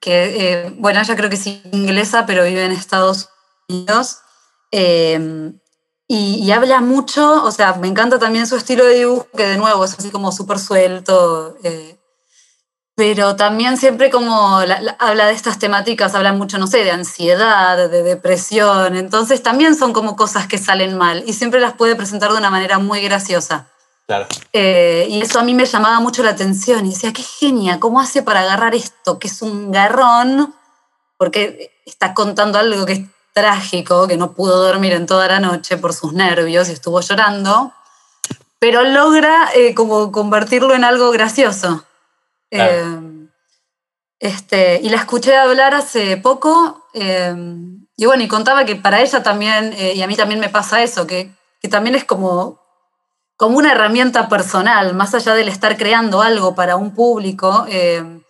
[0.00, 3.28] Que, bueno, ella creo que es inglesa, pero vive en Estados
[3.68, 4.18] Unidos.
[6.08, 9.84] Y, habla mucho, o sea, me encanta también su estilo de dibujo, que de nuevo
[9.84, 11.56] es así como súper suelto,
[12.94, 14.58] pero también siempre como
[14.98, 19.92] habla de estas temáticas, habla mucho, no sé, de ansiedad, de depresión, entonces también son
[19.92, 23.66] como cosas que salen mal y siempre las puede presentar de una manera muy graciosa.
[24.06, 24.26] Claro.
[24.52, 28.00] Eh, y eso a mí me llamaba mucho la atención y decía, qué genia, ¿cómo
[28.00, 30.54] hace para agarrar esto, que es un garrón?
[31.16, 33.00] Porque está contando algo que es
[33.32, 37.72] trágico, que no pudo dormir en toda la noche por sus nervios y estuvo llorando,
[38.58, 41.84] pero logra eh, como convertirlo en algo gracioso.
[42.50, 43.28] Em,
[44.20, 46.86] este, y la escuché hablar hace poco
[47.96, 50.82] y bueno, y contaba que para ella también, eh, y a mí también me pasa
[50.82, 52.60] eso, que, que, también es como,
[53.36, 58.22] como una herramienta personal, más allá del estar creando algo para un público, em,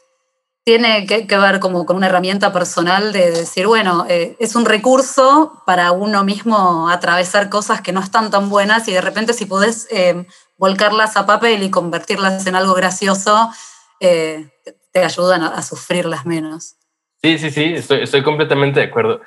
[0.65, 5.63] tiene que, ver como con una herramienta personal de decir, bueno, eh, es un recurso
[5.65, 9.87] para uno mismo atravesar cosas que no están tan buenas y de repente si podés
[10.59, 13.51] volcarlas a papel y convertirlas en algo gracioso,
[14.01, 14.49] eh,
[14.93, 16.77] te ayudan a, sufrirlas menos.
[17.23, 19.21] Sí, sí, sí, estoy, completamente de acuerdo.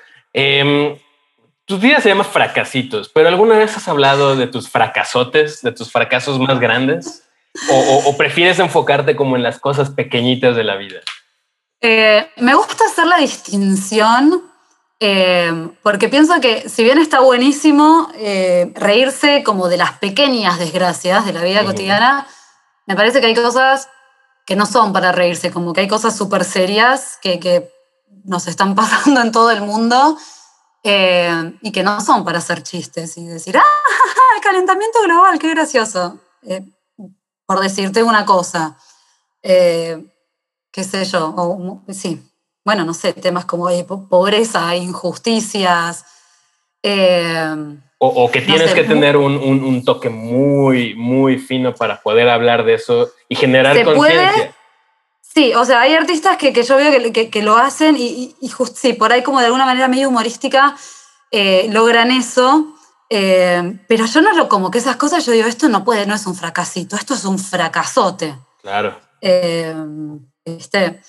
[1.70, 5.72] Eh, tus días se llaman fracasitos, pero ¿alguna vez has hablado de tus fracasotes, de
[5.72, 7.24] tus fracasos más grandes?
[7.72, 11.00] ¿O, prefieres enfocarte como en las cosas pequeñitas de la vida?
[11.82, 14.44] Eh, me gusta hacer la distinción
[15.00, 18.10] eh, porque pienso que si bien está buenísimo
[18.76, 22.28] reírse como de las pequeñas desgracias de la vida cotidiana,
[22.86, 23.90] me parece que hay cosas
[24.46, 27.72] que no son para reírse, como que hay cosas súper serias que, que,
[28.26, 30.18] nos están pasando en todo el mundo
[30.84, 33.64] eh, y que no son para hacer chistes y decir, ¡ah,
[34.36, 36.20] el calentamiento global, qué gracioso!
[36.44, 36.62] Eh,
[37.46, 38.78] por decirte una cosa,
[39.42, 40.04] eh,
[40.72, 42.22] qué sé yo, o, sí,
[42.64, 43.68] bueno, no sé, temas como
[44.08, 46.06] pobreza, injusticias.
[48.02, 53.10] O, que tienes que tener un, toque muy, muy fino para poder hablar de eso
[53.28, 54.56] y generar conciencia.
[55.34, 59.12] Sí, o sea, hay artistas que, yo veo que, lo hacen y, y, sí, por
[59.12, 60.76] ahí como de alguna manera medio humorística
[61.32, 62.76] eh, logran eso,
[63.10, 66.16] eh, pero yo no lo como que esas cosas, yo digo, esto no puede, no
[66.16, 68.38] es un fracasito, esto es un fracasote.
[68.62, 69.00] Claro.
[69.22, 69.76] Eh,
[70.46, 71.02] este,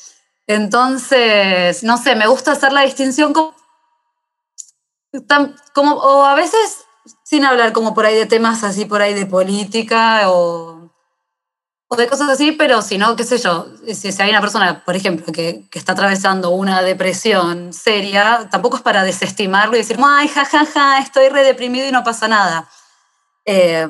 [0.47, 3.55] entonces, no sé, me gusta hacer la distinción como
[5.75, 6.85] como, o a veces
[7.25, 10.80] sin hablar como por ahí de temas así, por ahí de política o,
[11.93, 14.95] o de cosas así, pero si no, qué sé yo, si, hay una persona, por
[14.95, 20.67] ejemplo, que, está atravesando una depresión seria, tampoco es para desestimarlo y decir, ay, jajaja,
[20.67, 22.69] ja, ja, estoy re deprimido y no pasa nada.
[23.45, 23.89] Eh,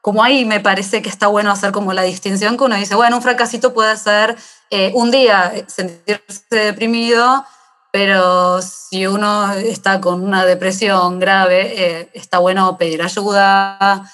[0.00, 3.16] como ahí me parece que está bueno hacer como la distinción que uno dice, bueno,
[3.16, 4.34] un fracasito puede ser
[4.70, 7.44] eh, un día sentirse deprimido,
[7.92, 14.10] pero si uno está con una depresión grave, eh, está bueno pedir ayuda,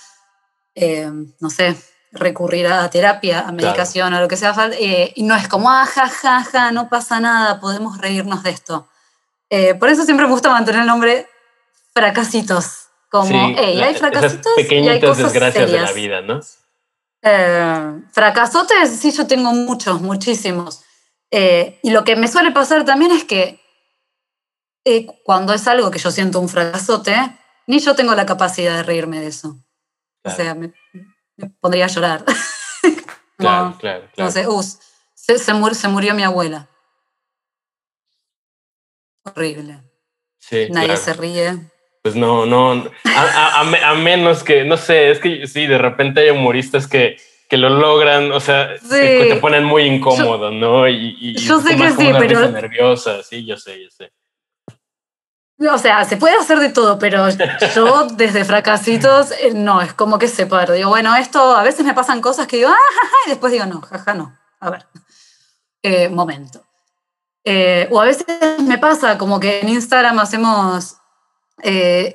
[0.75, 1.77] eh, no sé,
[2.17, 4.55] recurrir a terapia, a medicación, o lo que sea.
[4.79, 8.51] Eh, y no es como, ah, ja, ja, ja, no pasa nada, podemos reírnos de
[8.51, 8.89] esto.
[9.79, 11.29] por eso siempre me gusta mantener el nombre
[11.95, 12.89] fracasitos.
[13.11, 16.41] Como, hey, hay fracasitos y hay cosas desgracias de la vida, ¿no?
[18.13, 20.83] fracasotes, sí, yo tengo muchos, muchísimos.
[21.31, 23.61] y lo que me suele pasar también es que
[24.89, 27.13] eh, cuando es algo que yo siento un fracasote,
[27.67, 29.59] ni yo tengo la capacidad de reírme de eso.
[30.23, 30.73] O sea, me,
[31.61, 32.25] pondría a llorar.
[33.37, 34.47] claro, claro, No sé,
[35.15, 36.69] se, se, murió, mi abuela.
[39.25, 39.83] Horrible.
[40.39, 41.59] Sí, Nadie se ríe.
[42.03, 46.87] Pues no, no, a, menos que, no sé, es que sí, de repente hay humoristas
[46.87, 47.17] que,
[47.49, 50.89] que lo logran, o sea, que te ponen muy incómodo, ¿no?
[50.89, 52.49] Y, yo sé que sí, pero...
[52.49, 54.13] nerviosa, sí, yo sé, yo sé.
[55.59, 57.29] O sea, se puede hacer de todo, pero
[57.75, 60.75] yo desde fracasitos, eh, no, es como que se separo.
[60.75, 63.65] Digo, bueno, esto a veces me pasan cosas que digo, ah, jaja, y después digo,
[63.65, 64.37] no, jaja, no.
[64.61, 64.87] A ver,
[65.83, 66.63] eh, momento.
[67.43, 68.27] Eh, o a veces
[68.65, 70.97] me pasa como que en Instagram hacemos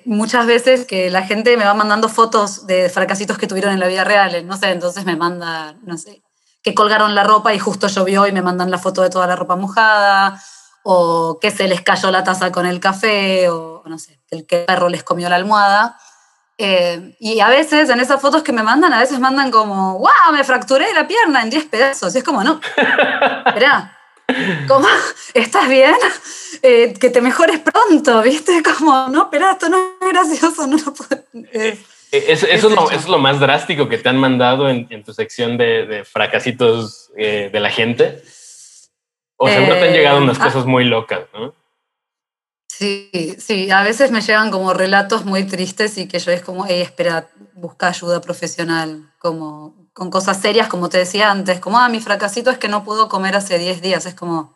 [0.06, 3.88] muchas veces que la gente me va mandando fotos de fracasitos que tuvieron en la
[3.88, 4.46] vida real.
[4.46, 6.22] No sé, entonces me manda, no sé,
[6.62, 9.36] que colgaron la ropa y justo llovió y me mandan la foto de toda la
[9.36, 10.40] ropa mojada
[10.84, 14.46] o que se les cayó la taza con el café, o no sé, que el
[14.46, 15.98] perro les comió la almohada.
[16.58, 20.32] Eh, y a veces en esas fotos que me mandan, a veces mandan como, wow,
[20.32, 22.14] me fracturé la pierna en 10 pedazos.
[22.14, 22.60] Y es como, no,
[23.46, 23.98] espera,
[24.68, 24.88] ¿cómo?
[25.34, 25.96] ¿Estás bien?
[26.62, 28.62] Eh, que te mejores pronto, ¿viste?
[28.62, 31.24] Como, no, espera, esto no es gracioso, no lo puedo...
[31.54, 35.14] Eh, eso, es lo, es lo, más drástico que te han mandado en, en tu
[35.14, 38.22] sección de, de fracasitos de la gente.
[39.44, 40.46] O seguro te han llegado unas eh, ah.
[40.46, 41.56] cosas muy locas, ¿no?
[42.68, 46.68] Sí, sí, a veces me llegan como relatos muy tristes y que yo es como,
[46.68, 51.90] hey, espera, busca ayuda profesional, como con cosas serias, como te decía antes, como, ah,
[51.90, 54.56] mi fracasito es que no puedo comer hace 10 días, es como,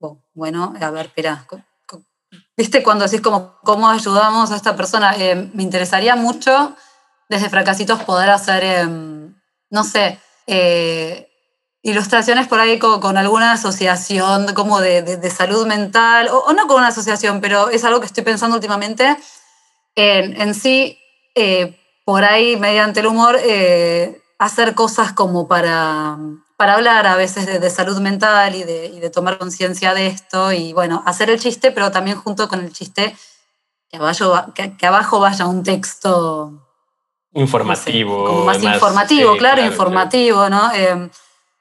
[0.00, 1.46] oh, bueno, a ver, espera,
[2.56, 5.14] ¿viste cuando decís como, cómo ayudamos a esta persona?
[5.16, 6.74] Eh, me interesaría mucho
[7.28, 9.36] desde fracasitos poder hacer, em,
[9.70, 10.18] no sé,
[10.48, 11.25] eh,
[11.86, 17.40] ilustraciones por ahí con, alguna asociación como de, salud mental, o, no con una asociación,
[17.40, 19.16] pero es algo que estoy pensando últimamente.
[19.94, 20.98] En, en sí,
[21.36, 26.18] eh, por ahí, mediante el humor, eh, hacer cosas como para,
[26.56, 30.52] para hablar a veces de, salud mental y de, y de tomar conciencia de esto,
[30.52, 33.16] y bueno, hacer el chiste, pero también junto con el chiste,
[33.88, 36.52] que abajo, que, abajo vaya un texto
[37.32, 38.24] informativo.
[38.24, 40.72] como más, informativo, claro, informativo, ¿no?
[40.74, 41.08] Eh,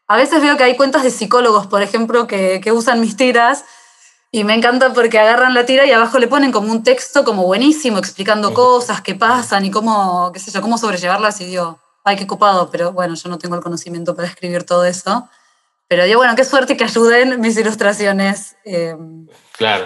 [0.07, 3.65] a veces veo que hay cuentas de psicólogos, por ejemplo, que, usan mis tiras
[4.31, 7.43] y me encanta porque agarran la tira y abajo le ponen como un texto como
[7.43, 12.17] buenísimo, explicando cosas que pasan y cómo, qué sé yo, cómo sobrellevarlas y digo, ay,
[12.17, 15.27] qué copado, pero bueno, yo no tengo el conocimiento para escribir todo eso.
[15.87, 18.57] Pero digo, bueno, qué suerte que ayuden mis ilustraciones.
[18.65, 19.85] Em, claro.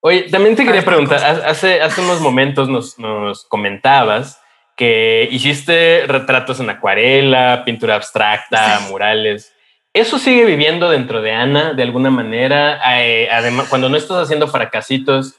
[0.00, 4.41] Oye, también te quería preguntar, hace, hace unos momentos nos, nos comentabas
[4.76, 9.52] que hiciste retratos en acuarela, pintura abstracta, murales.
[9.92, 12.80] ¿Eso sigue viviendo dentro de Ana de alguna manera?
[13.02, 15.34] Eh, además, cuando no estás haciendo fracasitos,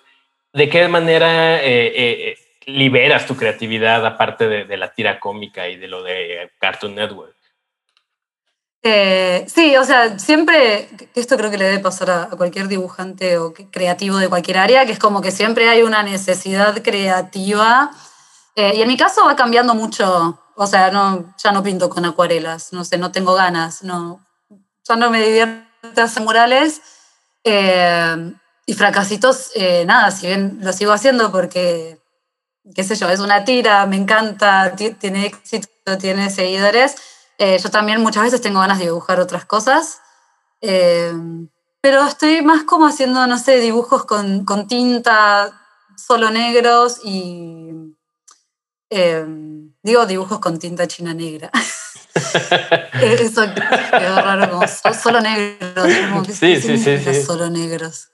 [0.53, 2.35] ¿de qué manera eh, eh,
[2.67, 7.35] liberas tu creatividad aparte de, la tira cómica y de lo de Cartoon Network?
[9.47, 14.17] sí, o sea, siempre, esto creo que le debe pasar a, cualquier dibujante o creativo
[14.17, 17.91] de cualquier área, que es como que siempre hay una necesidad creativa
[18.55, 22.05] eh, y en mi caso va cambiando mucho, o sea, no, ya no pinto con
[22.05, 24.23] acuarelas, no sé, no tengo ganas, no,
[24.87, 26.81] ya no me divierte hacer murales.
[27.43, 28.33] Eh,
[28.65, 31.99] y fracasitos, eh, nada, si bien lo sigo haciendo porque,
[32.73, 36.95] qué sé yo, es una tira, me encanta, tiene éxito, tiene seguidores,
[37.61, 39.99] yo también muchas veces tengo ganas de dibujar otras cosas.
[40.61, 45.51] pero estoy más como haciendo, no sé, dibujos con, con tinta,
[45.97, 47.97] solo negros y
[48.95, 51.49] Em, digo dibujos con tinta china negra.
[53.01, 53.41] Eso
[53.91, 56.27] quedó raro, como solo negros.
[56.31, 58.09] sí, sí, sí, Solo negros.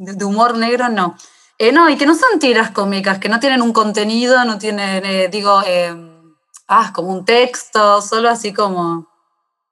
[0.00, 1.16] De, humor negro, no.
[1.56, 5.04] Eh, no, y que no son tiras cómicas, que no tienen un contenido, no tienen,
[5.04, 6.34] eh, digo, em,
[6.66, 9.08] ah, como un texto, solo así como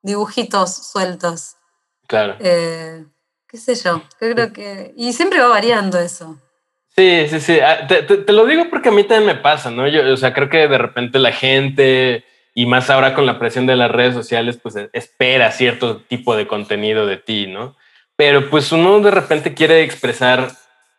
[0.01, 1.57] dibujitos sueltos.
[2.07, 2.37] Claro.
[2.39, 3.05] Eh,
[3.49, 4.95] qué sé yo, creo que...
[4.97, 6.39] Y siempre va variando eso.
[6.95, 7.59] Sí, sí, sí.
[7.61, 9.89] Ah, te, lo digo porque a mí también me pasa, ¿no?
[9.89, 12.25] Yo, o sea, creo que de repente la gente,
[12.55, 16.37] y más ahora con la presión de las redes sociales, pues e, espera cierto tipo
[16.37, 17.77] de contenido de ti, ¿no?
[18.17, 20.51] Pero pues uno de repente quiere expresar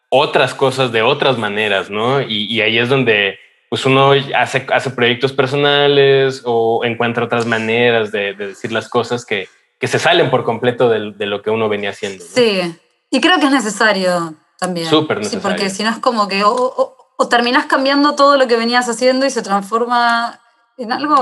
[0.10, 2.22] otras cosas de otras maneras, ¿no?
[2.22, 3.40] Y, ahí es donde
[3.70, 9.48] pues uno hace, hace proyectos personales o encuentra otras maneras de, decir las cosas que,
[9.80, 12.24] que, se salen por completo de, de, lo que uno venía haciendo.
[12.24, 12.62] Sí,
[13.10, 14.90] y creo que es necesario también.
[14.90, 18.56] Súper Sí, porque si no es como que o, o, terminás cambiando todo lo que
[18.56, 20.40] venías haciendo y se transforma
[20.78, 21.16] en algo,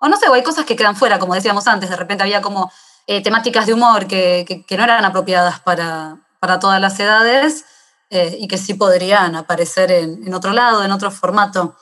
[0.00, 2.40] o no sé, o hay cosas que quedan fuera, como decíamos antes, de repente había
[2.40, 2.70] como
[3.06, 7.64] eh, temáticas de humor que, que, no eran apropiadas para, para todas las edades
[8.10, 11.76] eh, y que sí podrían aparecer en, en otro lado, en otro formato.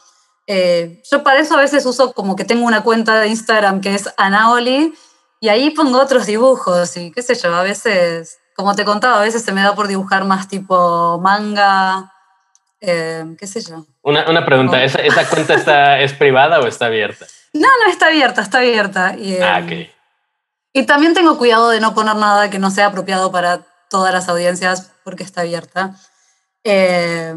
[0.47, 3.95] Eh, yo para eso a veces uso como que tengo una cuenta de Instagram que
[3.97, 4.95] es Anaoli
[5.41, 9.23] y ahí pongo otros dibujos y qué sé yo, a veces, como te contaba, a
[9.23, 12.13] veces se me da por dibujar más tipo manga,
[12.81, 13.85] eh, qué sé yo.
[14.03, 17.27] Una, una pregunta, ¿esa, ¿esa, cuenta está, es privada o está abierta?
[17.53, 19.15] No, no, está abierta, está abierta.
[19.17, 19.89] Y, ah, ok.
[20.73, 24.29] Y también tengo cuidado de no poner nada que no sea apropiado para todas las
[24.29, 25.95] audiencias porque está abierta.
[26.65, 27.35] Eh,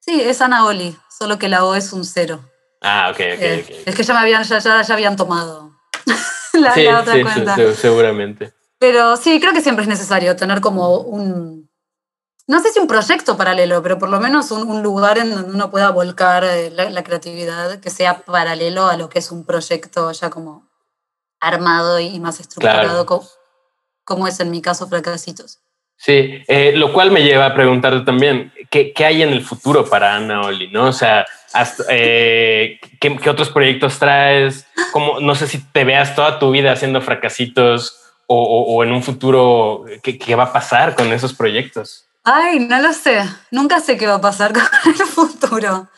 [0.00, 2.40] sí, es Anaoli, solo que la O es un cero.
[2.80, 3.88] Ah, ok, ok, Eh, ok.
[3.88, 5.72] Es que ya me habían, ya, ya, ya habían tomado
[6.54, 7.54] la, Sí, la otra sí, cuenta.
[7.56, 8.52] sí, seguramente.
[8.78, 11.70] Pero sí, creo que siempre es necesario tener como un,
[12.46, 15.50] no sé si un proyecto paralelo, pero por lo menos un, un lugar en donde
[15.54, 19.44] uno pueda volcar eh, la, la creatividad que sea paralelo a lo que es un
[19.46, 20.68] proyecto ya como
[21.40, 23.06] armado y más estructurado, Claro.
[23.06, 23.26] co-
[24.04, 25.58] como, es en mi caso Fracasitos.
[25.98, 29.86] Sí, eh, lo cual me lleva a preguntarte también, ¿qué, qué hay en el futuro
[29.88, 30.68] para Ana Oli?
[30.70, 30.88] ¿no?
[30.88, 31.24] O sea,
[31.54, 34.66] hasta, eh, ¿qué, qué otros proyectos traes?
[34.92, 38.92] ¿Cómo, no sé si te veas toda tu vida haciendo fracasitos o, o- o en
[38.92, 42.04] un futuro, ¿qué, qué va a pasar con esos proyectos?
[42.24, 43.22] Ay, no lo sé.
[43.52, 45.88] Nunca sé qué va a pasar con el futuro.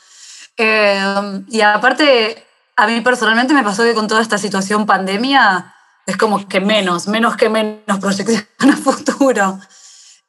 [0.57, 2.45] Eh, y aparte,
[2.77, 5.75] a mí personalmente me pasó que con toda esta situación pandemia
[6.07, 9.59] es como que menos, menos que menos proyección a futuro.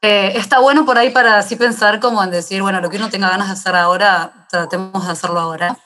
[0.01, 3.09] Eh, está bueno por ahí para así pensar como en decir, bueno, lo que uno
[3.09, 5.77] tenga ganas de hacer ahora, tratemos de hacerlo ahora.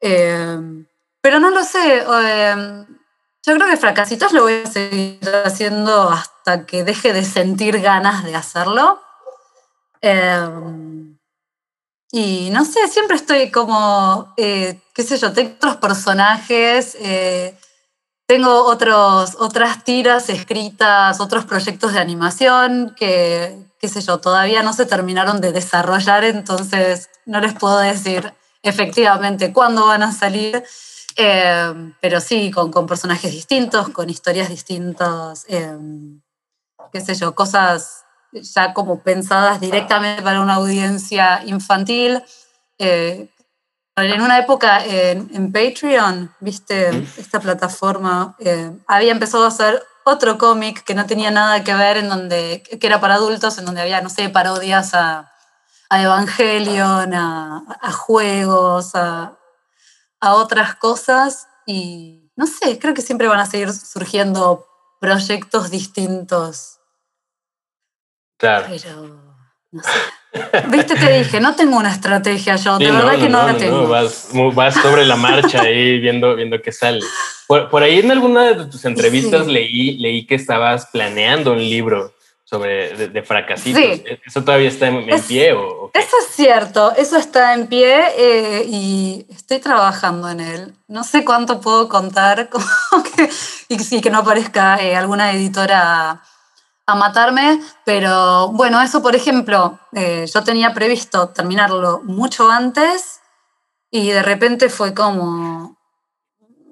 [0.00, 0.58] Eh,
[1.20, 2.02] pero no lo sé.
[3.46, 8.24] Yo creo que Fracasitos lo voy a seguir haciendo hasta que deje de sentir ganas
[8.24, 9.00] de hacerlo.
[10.02, 10.48] Eh,
[12.12, 17.56] y no sé, siempre estoy como, eh, qué sé yo, tengo otros personajes, eh,
[18.26, 24.72] tengo otros, otras tiras escritas, otros proyectos de animación que, qué sé yo, todavía no
[24.72, 30.64] se terminaron de desarrollar, entonces no les puedo decir efectivamente cuándo van a salir,
[31.16, 35.76] eh, pero sí, con, con personajes distintos, con historias distintas, eh,
[36.92, 42.22] qué sé yo, cosas ya como pensadas directamente para una audiencia infantil.
[42.78, 43.28] Eh,
[43.96, 50.82] en una época en, Patreon, viste, esta plataforma, eh, había empezado a hacer otro cómic
[50.84, 54.00] que no tenía nada que ver, en donde, que era para adultos, en donde había,
[54.00, 55.30] no sé, parodias a,
[55.90, 59.39] a Evangelion, a juegos, a,
[60.20, 61.48] a otras cosas.
[61.66, 64.66] Y no sé, creo que siempre van a seguir surgiendo
[65.00, 66.76] proyectos distintos
[68.38, 68.66] Claro.
[68.68, 69.36] pero
[69.70, 69.90] no sé.
[70.68, 73.88] Viste, te dije, no tengo una estrategia yo, de Sí, verdad que no, la tengo.
[73.88, 77.00] Vas, vas sobre la marcha ahí viendo, viendo qué sale.
[77.48, 79.52] Por, por ahí en alguna de tus entrevistas Sí.
[79.52, 82.14] leí, leí que estabas planeando un libro
[82.50, 83.80] sobre de, de fracasitos.
[83.80, 84.02] Sí.
[84.26, 85.90] ¿Eso todavía está en, en Es- pie o?
[85.94, 90.74] Eso es cierto, eso está en pie eh, y estoy trabajando en él.
[90.88, 92.66] No sé cuánto puedo contar como
[93.14, 93.30] que,
[93.68, 96.22] y que no aparezca eh, alguna editora a,
[96.86, 103.20] a matarme, pero bueno, eso por ejemplo, eh, yo tenía previsto terminarlo mucho antes
[103.92, 105.76] y de repente fue como,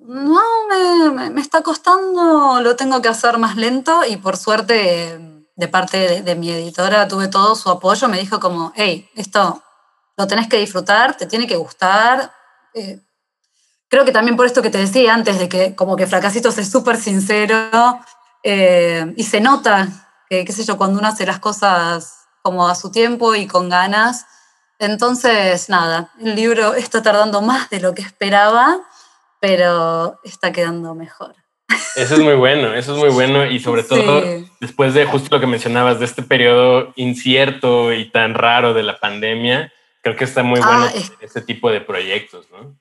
[0.06, 5.18] no, me, me- me está costando, lo tengo que hacer más lento y por suerte
[5.58, 9.60] de parte de, mi editora tuve todo su apoyo, me dijo como, hey, esto
[10.16, 12.32] lo tenés que disfrutar, te tiene que gustar.
[12.74, 13.00] eh,
[13.88, 16.70] creo que también por esto que te decía antes, de que como que Fracasitos es
[16.70, 17.98] súper sincero
[18.44, 19.88] eh, y se nota
[20.30, 23.68] que, qué sé yo, cuando uno hace las cosas como a su tiempo y con
[23.68, 24.26] ganas.
[24.78, 28.78] Entonces, nada, el libro está tardando más de lo que esperaba,
[29.40, 31.34] pero está quedando mejor.
[31.96, 34.22] Eso es muy bueno, eso es muy bueno y sobre todo
[34.60, 38.98] después de justo lo que mencionabas de este periodo incierto y tan raro de la
[38.98, 42.76] pandemia, creo que está muy Ah, bueno es- este tipo de proyectos, ¿no?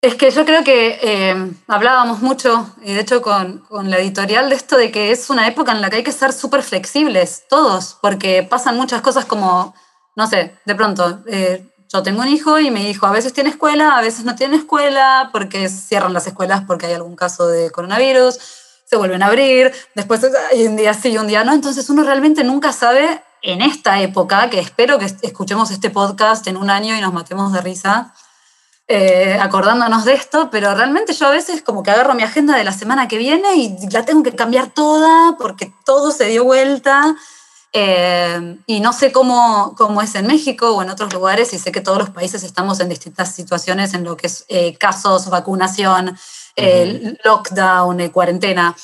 [0.00, 1.34] Es que yo creo que eh,
[1.66, 5.48] hablábamos mucho, y de hecho con, con la editorial, de esto de que es una
[5.48, 9.74] época en la que hay que ser súper flexibles, todos, porque pasan muchas cosas como,
[10.14, 13.50] no sé, de pronto, eh, yo tengo un hijo y mi hijo a veces tiene
[13.50, 17.70] escuela, a veces no tiene escuela, porque cierran las escuelas porque hay algún caso de
[17.70, 18.38] coronavirus,
[18.84, 22.02] se vuelven a abrir, después hay un día sí y un día no, entonces uno
[22.04, 26.96] realmente nunca sabe en esta época, que espero que escuchemos este podcast en un año
[26.96, 28.12] y nos matemos de risa,
[28.86, 32.64] eh, acordándonos de esto, pero realmente yo a veces como que agarro mi agenda de
[32.64, 37.14] la semana que viene y la tengo que cambiar toda porque todo se dio vuelta.
[37.72, 41.72] Eh, y no sé cómo, cómo es en México o en otros lugares, y sé
[41.72, 46.18] que todos los países estamos en distintas situaciones en lo que es eh, casos, vacunación,
[46.56, 48.74] eh, lockdown, eh, cuarentena.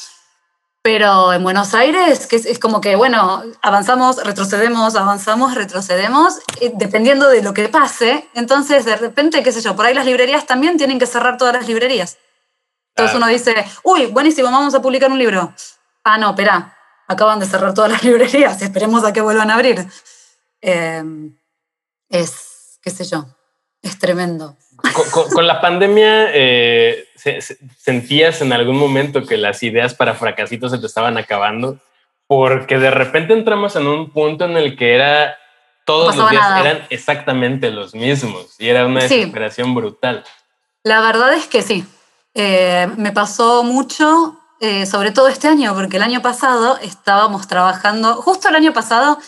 [0.83, 7.31] Pero en Buenos Aires, que es, como que, bueno, avanzamos, retrocedemos, avanzamos, retrocedemos, eh, dependiendo
[7.31, 8.29] de lo que pase.
[8.35, 11.55] Entonces, de repente, qué sé yo, por ahí las librerías también tienen que cerrar todas
[11.55, 12.19] las librerías.
[12.95, 15.55] Entonces uno dice, uy, buenísimo, vamos a publicar un libro.
[16.05, 16.74] Ah, no, espera,
[17.07, 19.87] acaban de cerrar todas las librerías, esperemos a que vuelvan a abrir.
[20.61, 21.37] Em,
[22.09, 23.27] es, qué sé yo,
[23.83, 24.57] es tremendo.
[25.33, 27.09] Con, la pandemia, eh,
[27.79, 31.79] ¿sentías en algún momento que las ideas para fracasitos se te estaban acabando?
[32.27, 35.37] Porque de repente entramos en un punto en el que era
[35.85, 40.25] todos los días eran exactamente los mismos y era una desesperación brutal.
[40.83, 41.87] La verdad es que sí.
[42.35, 48.17] Eh, me pasó mucho, eh, sobre todo este año, porque el año pasado estábamos trabajando,
[48.23, 49.19] justo el año pasado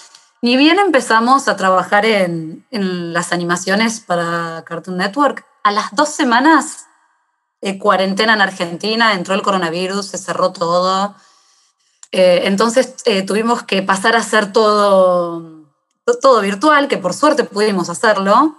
[0.43, 6.87] ni bien empezamos a trabajar en, las animaciones para Cartoon Network, a las dos semanas,
[7.63, 11.17] eh, cuarentena en Argentina, entró el coronavirus, se cerró todo.
[12.13, 15.65] Eh, entonces eh, tuvimos que pasar a hacer todo,
[16.23, 18.59] todo virtual, que por suerte pudimos hacerlo.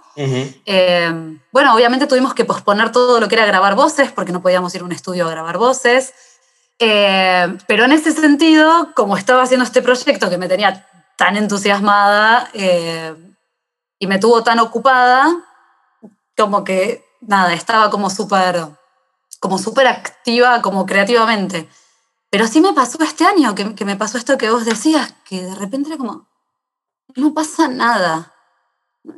[1.52, 4.82] bueno, obviamente tuvimos que posponer todo lo que era grabar voces, porque no podíamos ir
[4.82, 6.12] a un estudio a grabar voces.
[6.78, 13.14] Pero en ese sentido, como estaba haciendo este proyecto que me tenía tan entusiasmada eh,
[13.98, 15.44] y me tuvo tan ocupada
[16.36, 18.68] como que, nada, estaba como súper
[19.40, 21.68] como súper activa, como creativamente.
[22.30, 25.42] Pero sí me pasó este año, que, que, me pasó esto que vos decías, que
[25.42, 26.28] de repente era como,
[27.14, 28.34] no pasa nada,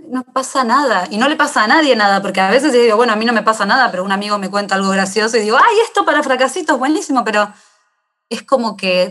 [0.09, 1.07] no pasa nada.
[1.11, 3.33] Y no le pasa a nadie nada, porque a veces digo, bueno, a mí no
[3.33, 6.23] me pasa nada, pero un amigo me cuenta algo gracioso y digo, ay, esto para
[6.23, 7.53] fracasitos, buenísimo, pero
[8.29, 9.03] es como que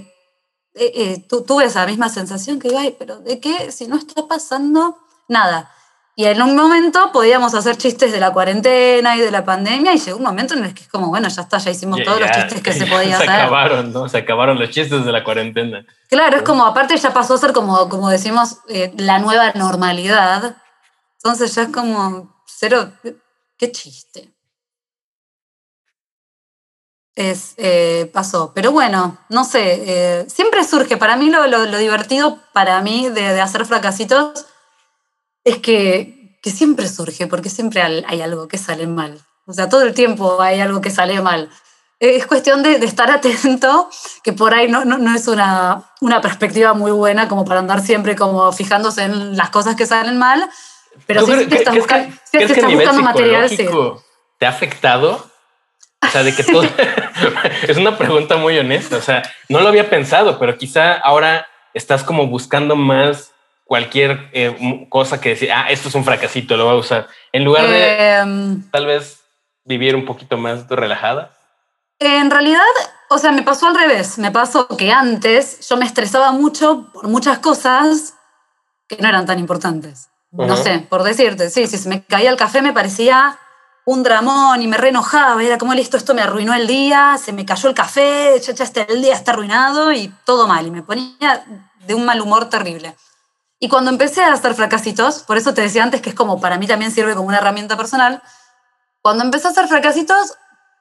[0.76, 3.72] eh, eh, tuve esa misma sensación que, ay, pero ¿de qué?
[3.72, 5.72] Si no está pasando nada.
[6.16, 10.00] Y en un momento podíamos hacer chistes de la cuarentena y de la pandemia, y
[10.00, 12.30] llegó un momento en el que es como, bueno, ya está, ya hicimos todos los
[12.32, 13.28] chistes que se podía hacer.
[13.28, 14.10] Se acabaron, ¿no?
[14.10, 15.86] Se acabaron los chistes de la cuarentena.
[16.10, 20.58] Claro, es como, aparte ya pasó a ser como, como decimos, eh, la nueva normalidad.
[21.24, 22.92] Entonces ya es como, cero,
[23.58, 24.34] qué chiste
[27.20, 28.54] es, eh, pasó.
[28.56, 33.34] Pero bueno, no sé, eh, siempre surge, para mí lo, lo, divertido para mí de,
[33.34, 34.46] de, hacer fracasitos
[35.44, 39.20] es que, que, siempre surge, porque siempre hay algo que sale mal.
[39.46, 41.50] O sea, todo el tiempo hay algo que sale mal.
[42.00, 43.90] Es cuestión de, de estar atento,
[44.24, 47.82] que por ahí no, no, no, es una, una perspectiva muy buena como para andar
[47.82, 50.50] siempre como fijándose en las cosas que salen mal,
[51.06, 53.68] pero si estás, buscando, si estás buscando material, sí.
[54.38, 55.30] ¿Te ha afectado
[56.02, 56.64] o sea, de que todo
[57.68, 58.98] es una pregunta muy honesta.
[58.98, 63.32] O sea, no lo había pensado, pero quizá ahora estás como buscando más
[63.66, 67.08] cualquier eh, cosa que decir, ah, esto es un fracasito, lo voy a usar.
[67.32, 69.22] En lugar de em, tal vez
[69.66, 71.32] vivir un poquito más relajada.
[72.00, 72.62] En realidad,
[73.10, 74.18] o sea, me pasó al revés.
[74.18, 78.16] Me pasó que antes yo me estresaba mucho por muchas cosas
[78.88, 80.09] que no eran tan importantes.
[80.32, 83.40] No sé, por decirte, sí, si se me caía el café me parecía
[83.86, 87.34] un dramón y me re enojaba, era como listo, esto me arruinó el día, se
[87.34, 90.72] me cayó el café, ya, ya está, el día está arruinado y todo mal, y
[90.72, 91.44] me ponía
[91.88, 92.96] de un mal humor terrible.
[93.60, 96.60] Y cuando empecé a hacer fracasitos, por eso te decía antes que es como para
[96.60, 98.22] mí también sirve como una herramienta personal,
[99.02, 100.38] cuando empecé a hacer fracasitos,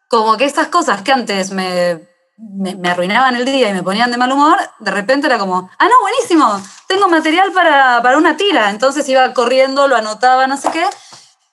[0.09, 2.07] como que esas cosas que antes me,
[2.39, 5.89] me, arruinaban el día y me ponían de mal humor, de repente era como, ah,
[5.89, 8.71] no, buenísimo, tengo material para, para una tira.
[8.71, 10.85] Entonces iba corriendo, lo anotaba, no sé qué,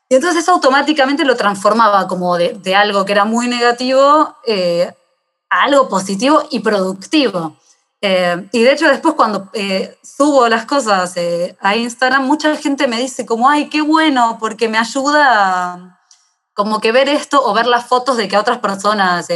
[0.08, 4.94] y entonces eso automáticamente lo transformaba como de, algo que era muy negativo eh,
[5.50, 7.58] a algo positivo y productivo.
[8.02, 11.16] Eh, y de hecho después cuando eh, subo las cosas
[11.60, 16.00] a Instagram, mucha gente me dice como, ay, qué bueno, porque me ayuda
[16.54, 19.28] como que ver esto o ver las fotos de que a otras personas,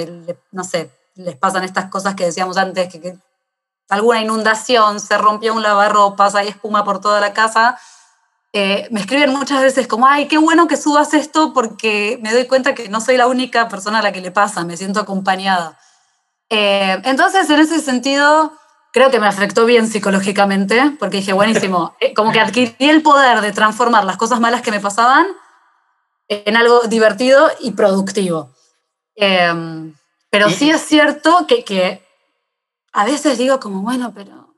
[0.52, 3.18] no sé, les pasan estas cosas que decíamos antes, que, que
[3.90, 7.80] alguna inundación, se rompió un lavarropas, hay espuma por toda la casa
[8.52, 12.48] eh, me escriben muchas veces como, ay, qué bueno que subas esto porque me doy
[12.48, 15.78] cuenta que no soy la única persona a la que le pasa, me siento acompañada.
[16.50, 18.54] Eh, entonces, en ese sentido,
[18.92, 23.42] creo que me afectó bien psicológicamente porque dije, buenísimo, eh, como que adquirí el poder
[23.42, 25.28] de transformar las cosas malas que me pasaban
[26.28, 28.52] en algo divertido y productivo.
[30.30, 32.04] Pero sí es cierto que, que
[32.94, 34.56] a veces digo como, bueno, pero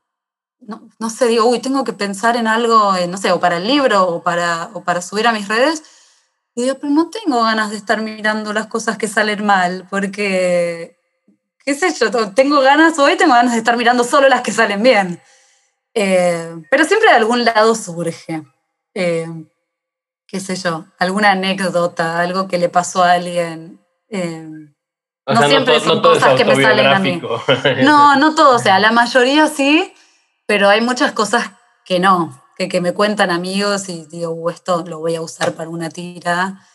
[0.60, 3.68] no, no, sé, digo, uy, tengo que pensar en algo, no sé, o para el
[3.68, 5.84] libro o para, o para subir a mis redes.
[6.54, 10.98] Y digo, pero no tengo ganas de estar mirando las cosas que salen mal, porque,
[11.66, 14.84] qué sé yo, tengo ganas, hoy tengo ganas de estar mirando solo las que salen
[14.84, 15.22] bien.
[15.94, 18.44] Eh, pero siempre de algún lado surge,
[18.94, 19.28] eh,
[20.28, 23.80] qué sé yo, alguna anécdota, algo que le pasó a alguien.
[24.10, 24.48] Eh,
[25.28, 27.22] no siempre son cosas que me salen a mí.
[27.84, 29.94] No, no todo, o sea, la mayoría sí,
[30.46, 31.52] pero hay muchas cosas
[31.86, 35.54] que no, que, que me cuentan amigos y digo, uh, esto lo voy a usar
[35.54, 36.66] para una tira.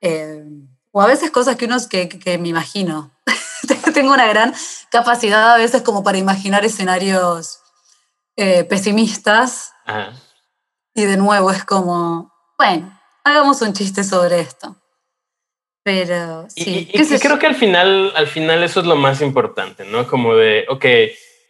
[0.00, 0.44] Eh,
[0.92, 3.10] o a veces cosas que uno que, que me imagino.
[3.94, 4.54] Tengo una gran
[4.90, 7.60] capacidad a veces como para imaginar escenarios
[8.36, 9.72] eh, pesimistas.
[10.94, 14.76] Y de nuevo es como, bueno, hagamos un chiste sobre esto.
[15.88, 16.86] Pero sí.
[16.92, 20.06] Y, creo que al final, al final eso es lo más importante, ¿no?
[20.06, 20.84] Como de, ok,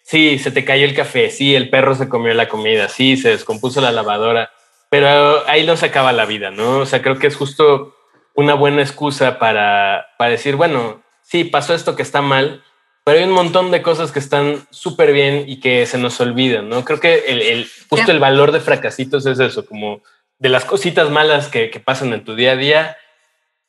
[0.04, 3.30] sí, se te cayó el café, sí, el perro se comió la comida, sí, se
[3.30, 4.52] descompuso la lavadora,
[4.90, 6.78] pero ahí no se acaba la vida, ¿no?
[6.78, 7.96] O sea, creo que es justo
[8.36, 12.62] una buena excusa para, para decir, bueno, sí, pasó esto que está mal,
[13.02, 16.68] pero hay un montón de cosas que están súper bien y que se nos olvidan,
[16.68, 16.84] ¿no?
[16.84, 20.00] Creo que el, justo el valor de fracasitos es eso, como
[20.38, 22.96] de las cositas malas que, que pasan en tu día a día,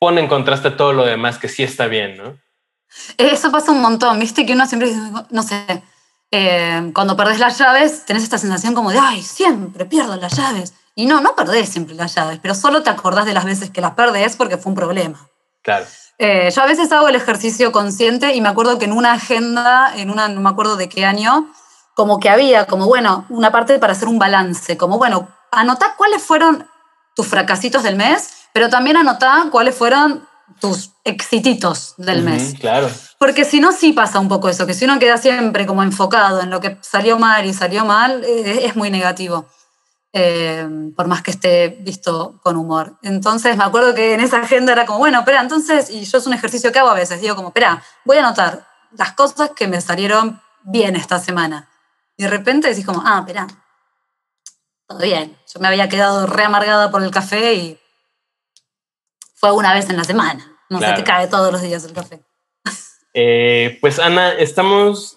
[0.00, 2.38] pone en contraste todo lo demás que sí está bien, ¿no?
[3.18, 5.84] Eso pasa un montón, viste que uno siempre dice, no sé,
[6.32, 10.74] eh, cuando perdés las llaves, tenés esta sensación como de, ay, siempre pierdo las llaves.
[10.96, 13.80] Y no, no perdés siempre las llaves, pero solo te acordás de las veces que
[13.80, 15.28] las perdés porque fue un problema.
[15.62, 15.86] Claro.
[16.18, 19.92] Eh, yo a veces hago el ejercicio consciente y me acuerdo que en una agenda,
[19.96, 21.52] en una, no me acuerdo de qué año,
[21.94, 26.22] como que había, como bueno, una parte para hacer un balance, como bueno, anotá cuáles
[26.22, 26.66] fueron
[27.14, 30.28] tus fracasitos del mes pero también anotá cuáles fueron
[30.60, 32.54] tus exititos del mes.
[32.60, 32.90] Claro.
[33.18, 36.40] Porque si no, sí pasa un poco eso, que si uno queda siempre como enfocado
[36.40, 39.48] en lo que salió mal y salió mal, eh, es muy negativo.
[40.12, 42.98] Eh, por más que esté visto con humor.
[43.02, 46.26] Entonces me acuerdo que en esa agenda era como, bueno, espera, entonces, y yo es
[46.26, 49.68] un ejercicio que hago a veces, digo como, espera, voy a anotar las cosas que
[49.68, 51.68] me salieron bien esta semana.
[52.16, 53.46] Y de repente decís como, ah, espera,
[54.88, 55.38] todo bien.
[55.52, 57.79] Yo me había quedado re amargada por el café y
[59.40, 60.46] fue una vez en la semana.
[60.68, 62.20] No se te cae todos los días el café.
[63.14, 65.16] Eh, pues Ana, estamos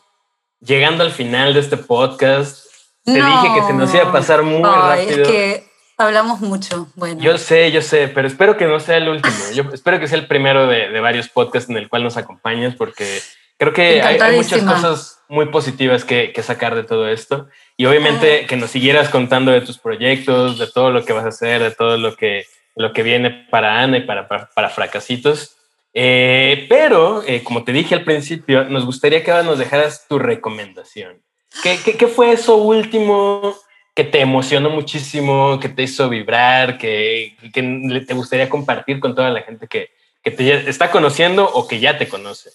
[0.62, 2.66] llegando al final de este podcast.
[3.04, 5.22] Te dije que se nos iba a pasar muy rápido.
[5.22, 5.68] Es que
[5.98, 6.88] hablamos mucho.
[6.96, 7.22] Bueno.
[7.22, 9.36] Yo sé, yo sé, pero espero que no sea el último.
[9.54, 13.22] Yo espero que sea el primero de, varios podcasts en el cual nos acompañes, porque
[13.58, 17.50] creo que hay, muchas cosas muy positivas que, sacar de todo esto.
[17.76, 21.30] Y obviamente que nos siguieras contando de tus proyectos, de todo lo que vas a
[21.30, 22.46] hacer, de todo lo que
[22.76, 25.56] lo que viene para Ana y para, para, Fracasitos.
[25.94, 30.18] Eh, pero, eh, como te dije al principio, nos gustaría que ahora nos dejaras tu
[30.20, 31.22] recomendación.
[31.62, 33.56] ¿Qué, qué, fue eso último
[33.94, 39.30] que te emocionó muchísimo, que te hizo vibrar, que, que te gustaría compartir con toda
[39.30, 39.92] la gente que,
[40.24, 42.50] que te está conociendo o que ya te conoce?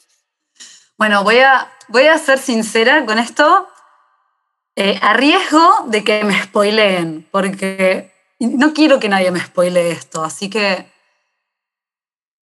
[0.97, 3.69] Bueno, voy a, voy a ser sincera con esto,
[4.75, 10.25] eh, a riesgo de que me spoileen, porque no quiero que nadie me spoile esto,
[10.25, 10.87] así que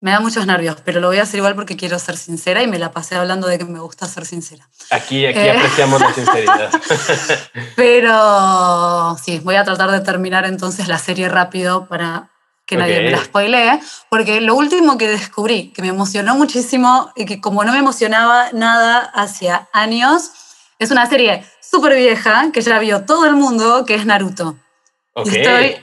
[0.01, 2.67] me da muchos nervios, pero lo voy a hacer igual porque quiero ser sincera y
[2.67, 4.67] me la pasé hablando de que me gusta ser sincera.
[4.89, 6.71] Aquí, aquí eh, apreciamos la sinceridad.
[7.75, 12.31] pero sí, voy a tratar de terminar entonces la serie rápido para
[12.65, 13.79] que nadie me la spoilee,
[14.09, 18.51] porque lo último que descubrí, que me emocionó muchísimo y que como no me emocionaba
[18.53, 20.31] nada hacia años,
[20.79, 24.55] es una serie súper vieja que ya vio todo el mundo, que es Naruto.
[25.15, 25.75] Estoy,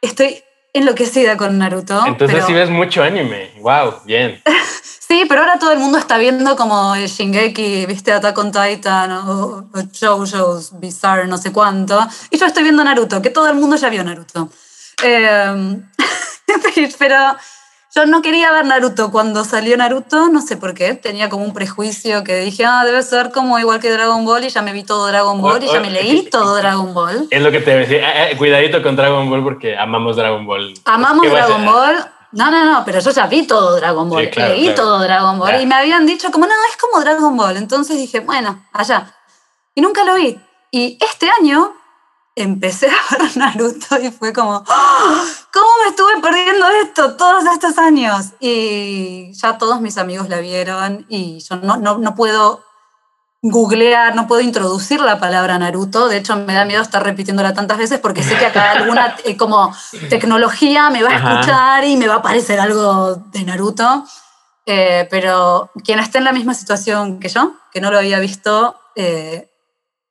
[0.00, 2.04] estoy enloquecida con Naruto.
[2.06, 3.50] Entonces sí ves mucho anime.
[3.60, 4.42] Wow, bien.
[5.00, 9.68] sí, pero ahora todo el mundo está viendo como Shingeki, viste, Attack on Titan o,
[9.72, 12.06] o JoJo's Bizarre, no sé cuánto.
[12.30, 14.50] Y yo estoy viendo Naruto, que todo el mundo ya vio Naruto.
[15.02, 15.80] Eh,
[16.98, 17.36] pero
[17.96, 20.92] yo no quería ver Naruto cuando salió Naruto, no sé por qué.
[20.92, 24.50] Tenía como un prejuicio que dije, ah, debe ser como igual que Dragon Ball y
[24.50, 27.26] ya me vi todo Dragon Ball y ya me leí todo Dragon Ball.
[27.30, 30.74] Es lo que te decía, eh, eh, cuidadito con Dragon Ball porque amamos Dragon Ball.
[30.84, 31.96] Amamos Dragon Ball.
[32.32, 35.64] No, no, no, pero yo ya vi todo Dragon Ball, leí todo Dragon Ball y
[35.64, 37.56] me habían dicho como, no, es como Dragon Ball.
[37.56, 39.10] Entonces dije, bueno, allá.
[39.74, 40.38] Y nunca lo vi.
[40.70, 41.72] Y este año
[42.36, 45.24] empecé a ver Naruto y fue como, ¡Ah!
[45.52, 48.34] ¿cómo me estuve perdiendo esto todos estos años?
[48.38, 52.62] Y ya todos mis amigos la vieron y yo no, no, no puedo
[53.42, 56.08] googlear, no puedo introducir la palabra Naruto.
[56.08, 59.36] De hecho, me da miedo estar repitiéndola tantas veces porque sé que acá alguna eh,
[59.36, 59.74] como
[60.10, 64.04] tecnología me va a escuchar y me va a aparecer algo de Naruto.
[64.68, 68.78] Eh, pero quien esté en la misma situación que yo, que no lo había visto,
[68.96, 69.48] eh,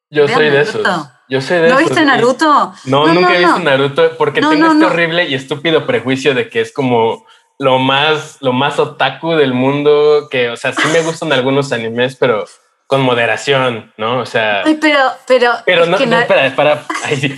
[0.09, 0.81] yo soy de esos.
[1.27, 2.73] Yo sé de ¿No viste Naruto?
[2.85, 6.71] No, nunca he visto Naruto porque tengo este horrible y estúpido prejuicio de que es
[6.71, 7.25] como
[7.57, 12.15] lo más, lo más otaku del mundo, que, o sea, sí me gustan algunos animes,
[12.15, 12.45] pero
[12.87, 14.19] con moderación, ¿no?
[14.19, 14.61] O sea...
[14.63, 15.51] Ay, pero, pero...
[15.65, 16.85] Pero no, espera, para,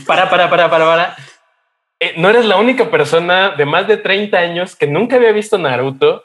[0.06, 1.16] para, para, para, para, para.
[2.00, 5.58] Eh, no eres la única persona de más de 30 años que nunca había visto
[5.58, 6.24] Naruto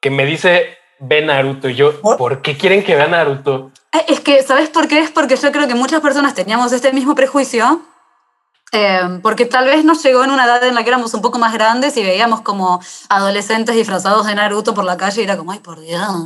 [0.00, 1.68] que me dice ve Naruto.
[1.68, 3.70] Y yo, ¿por qué quieren que vea Naruto?
[3.94, 5.00] Eh, es que, ¿sabes por qué?
[5.00, 7.82] Es porque yo creo que muchas personas teníamos este mismo prejuicio,
[8.72, 11.38] eh, porque tal vez nos llegó en una edad en la que éramos un poco
[11.38, 15.52] más grandes y veíamos como adolescentes disfrazados de Naruto por la calle y era como,
[15.52, 16.02] ay, por Dios.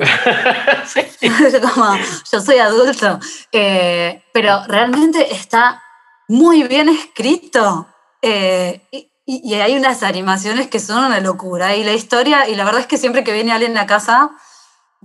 [1.75, 1.97] como,
[2.33, 3.21] yo soy adulto.
[3.53, 5.83] Eh, pero realmente está
[6.27, 7.87] muy bien escrito.
[8.23, 11.77] y, y, hay unas animaciones que son una locura.
[11.77, 14.31] Y la historia, y la verdad es que siempre que viene alguien a casa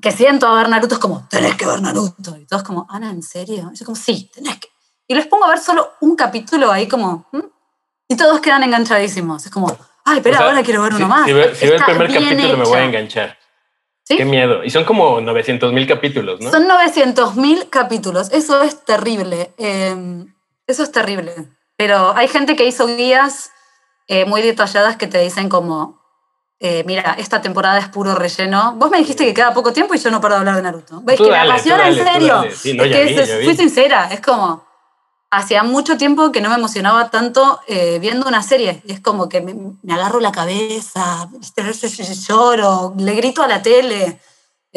[0.02, 2.38] que siento a ver Naruto, es como, tenés que ver Naruto.
[2.38, 3.72] Y todos como, Ana, ¿en serio?
[3.74, 4.70] Y yo como, sí, tenés que.
[5.08, 7.28] Y les pongo a ver solo un capítulo ahí como,
[8.08, 9.46] y todos quedan enganchadísimos.
[9.46, 9.76] Es como,
[10.06, 11.26] ay, pero ahora quiero ver uno más.
[11.26, 13.38] Si, veo, el primer capítulo me voy a enganchar.
[14.04, 14.18] ¿Sí?
[14.18, 14.64] Qué miedo.
[14.64, 16.52] Y son como 900 mil capítulos, ¿no?
[16.52, 18.30] Son 900 mil capítulos.
[18.32, 19.54] Eso es terrible.
[19.58, 20.34] Em,
[20.68, 21.34] eso es terrible.
[21.78, 23.52] Pero hay gente que hizo guías
[24.08, 26.03] eh, muy detalladas que te dicen como,
[26.66, 28.76] eh, mira, esta temporada es puro relleno.
[28.78, 31.02] Vos me dijiste que queda poco tiempo y yo no paro de hablar de Naruto.
[31.02, 32.46] ¿Ves que me apasiona en serio?
[33.44, 34.64] fui sincera, es como,
[35.30, 38.82] hacía mucho tiempo que no me emocionaba tanto eh, viendo una serie.
[38.86, 41.28] Y es como que me, agarro la cabeza,
[42.30, 44.22] lloro, le grito a la tele.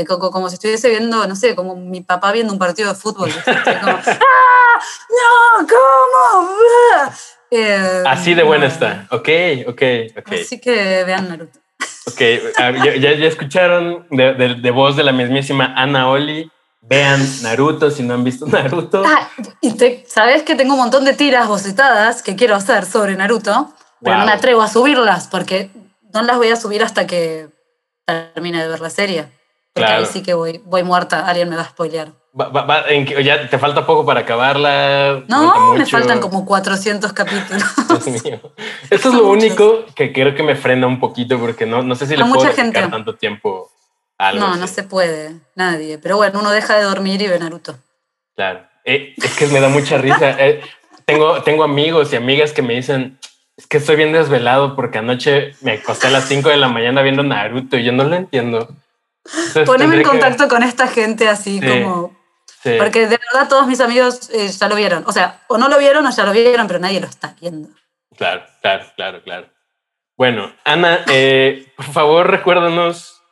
[0.08, 3.30] Como, como, si estuviese viendo, no sé, como mi papá viendo un partido de fútbol.
[3.32, 4.80] Como, ¡Ah!
[5.08, 5.68] ¡No!
[5.68, 6.50] ¿Cómo?
[7.48, 9.06] Eh, así de buena está.
[9.12, 9.28] Ok,
[9.68, 9.82] ok,
[10.18, 10.32] ok.
[10.32, 11.60] Así que vean Naruto.
[12.06, 12.20] Ok,
[13.00, 16.50] ya, ya, escucharon de, de, voz de la mismísima Ana Oli.
[16.80, 19.02] Vean Naruto si no han visto Naruto.
[19.04, 19.28] Ah,
[19.60, 23.72] y te, sabes que tengo un montón de tiras bocetadas que quiero hacer sobre Naruto,
[24.00, 25.70] pero no me atrevo a subirlas porque
[26.14, 27.48] no las voy a subir hasta que
[28.04, 29.32] termine de ver la serie.
[29.72, 32.12] Porque ahí sí que voy, voy muerta, alguien me va a spoilear
[33.22, 35.24] ya te falta poco para acabarla.
[35.28, 37.64] No, me faltan como 400 capítulos.
[37.88, 38.40] Dios mío.
[38.90, 42.06] Esto es lo único que creo que me frena un poquito porque no, no sé
[42.06, 43.70] si le puedo dedicar tanto tiempo
[44.18, 44.46] a algo.
[44.46, 45.98] No, no se puede, nadie.
[45.98, 47.76] Pero bueno, uno deja de dormir y ve Naruto.
[48.34, 48.60] Claro.
[48.84, 50.36] Eh, es que me da mucha risa.
[50.38, 50.60] Eh,
[51.06, 53.18] tengo, tengo amigos y amigas que me dicen,
[53.56, 57.00] es que estoy bien desvelado porque anoche me acosté a las 5 de la mañana
[57.00, 58.68] viendo Naruto y yo no lo entiendo.
[59.64, 62.15] Poneme en contacto con esta gente así como
[62.78, 65.04] porque de verdad todos mis amigos eh, ya lo vieron.
[65.06, 67.68] O sea, o no lo vieron o ya lo vieron, pero nadie lo está viendo.
[68.16, 69.48] Claro, claro, claro, claro.
[70.16, 73.22] Bueno, Ana, eh, por favor recuérdanos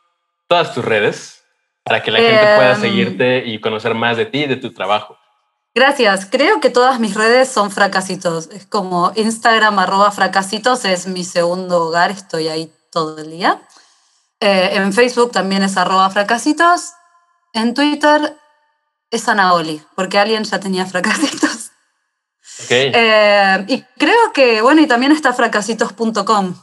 [0.47, 1.43] todas tus redes
[1.83, 4.73] para que la gente pueda em, seguirte y conocer más de ti y de tu
[4.73, 5.17] trabajo.
[5.73, 6.25] Gracias.
[6.25, 8.49] Creo que todas mis redes son fracasitos.
[8.51, 12.11] Es como Instagram arroba fracasitos es mi segundo hogar.
[12.11, 13.61] Estoy ahí todo el día.
[14.39, 16.93] Eh, en Facebook también es arroba fracasitos.
[17.51, 18.37] En Twitter
[19.11, 21.71] es Anaoli, porque alguien ya tenía fracasitos.
[22.69, 26.55] Eh, y creo que, bueno, y también está fracasitos.com.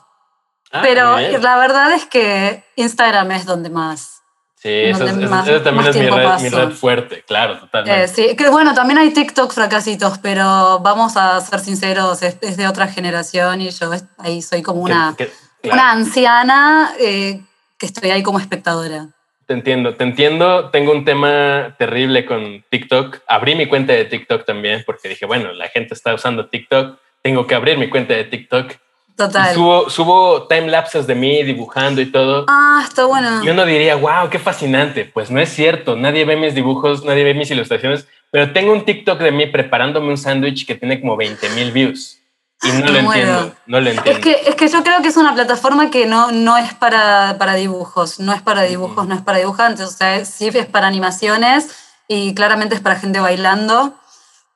[0.72, 4.22] Ah, pero la verdad es que Instagram es donde más.
[4.57, 8.05] Sí, eso, también es mi red, fuerte, claro, totalmente.
[8.05, 12.68] Eh, sí, que bueno, también hay TikTok fracasitos, pero vamos a ser sinceros, es, de
[12.68, 15.16] otra generación y yo ahí soy como una,
[15.64, 17.43] una anciana eh,
[17.76, 19.09] que estoy ahí como espectadora.
[19.47, 20.70] Te entiendo, te entiendo.
[20.70, 23.20] Tengo un tema terrible con TikTok.
[23.26, 27.47] Abrí mi cuenta de TikTok también porque dije, bueno, la gente está usando TikTok, tengo
[27.47, 28.72] que abrir mi cuenta de TikTok.
[29.16, 29.55] Total.
[29.55, 32.47] subo, subo time lapses de mí dibujando y todo.
[32.49, 33.45] Ah, está bueno.
[33.45, 35.05] Y uno diría, wow, qué fascinante.
[35.05, 35.97] Pues no es cierto.
[35.97, 40.09] Nadie ve mis dibujos, nadie ve mis ilustraciones, pero tengo un TikTok de mí preparándome
[40.09, 42.22] un sándwich que tiene como 20 mil views.
[42.65, 44.11] Y no lo entiendo, no lo entiendo.
[44.11, 47.37] Es que, es que yo creo que es una plataforma que no, no es para,
[47.39, 50.87] para dibujos, no es para dibujos, no es para dibujantes, o sea, sí es para
[50.87, 51.71] animaciones
[52.07, 53.99] y claramente es para gente bailando,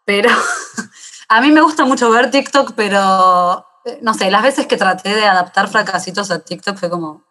[0.04, 0.30] pero
[1.28, 5.14] a mí me gusta mucho ver TikTok, pero eh, no sé, las veces que traté
[5.14, 7.24] de adaptar fracasitos a TikTok fue como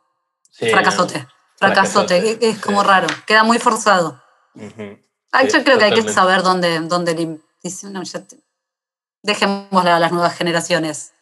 [0.51, 4.21] fracasote, fracasote, es, como raro, queda muy forzado.
[4.55, 7.39] yo creo que hay que saber dónde, dónde
[7.83, 8.03] no,
[9.25, 11.13] dejémosle a las nuevas generaciones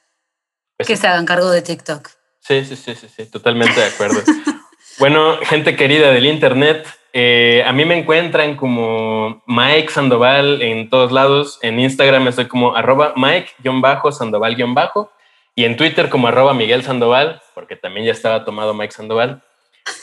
[0.77, 2.09] pues que se hagan cargo de TikTok.
[2.39, 4.21] Sí, sí, sí, sí, sí totalmente de acuerdo.
[4.99, 11.11] bueno, gente querida del Internet, eh, a mí me encuentran como Mike Sandoval en todos
[11.11, 11.59] lados.
[11.61, 15.09] En Instagram estoy como arroba Mike-Sandoval-
[15.55, 19.43] y en Twitter como arroba Miguel Sandoval, porque también ya estaba tomado Mike Sandoval.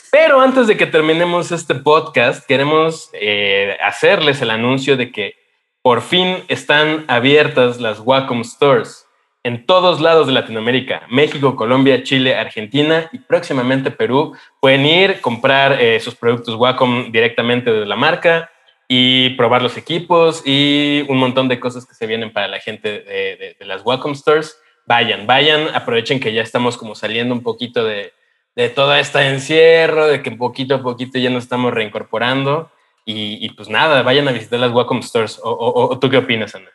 [0.09, 5.40] Pero antes de que terminemos este podcast, queremos eh, hacerles el anuncio de que
[5.81, 9.07] por fin están abiertas las Wacom Stores
[9.43, 14.35] en todos lados de Latinoamérica, México, Colombia, Chile, Argentina y próximamente Perú.
[14.59, 18.51] Pueden ir, comprar eh, sus productos Wacom directamente de la marca
[18.87, 22.89] y probar los equipos y un montón de cosas que se vienen para la gente
[22.89, 24.59] de, las Wacom Stores.
[24.85, 28.13] Vayan, vayan, aprovechen que ya estamos como saliendo un poquito de,
[28.55, 32.69] de todo este encierro, de que poquito a poquito ya nos estamos reincorporando.
[33.05, 35.39] Y, pues nada, vayan a visitar las Wacom Stores.
[35.43, 36.69] ¿O, tú qué opinas, Ana?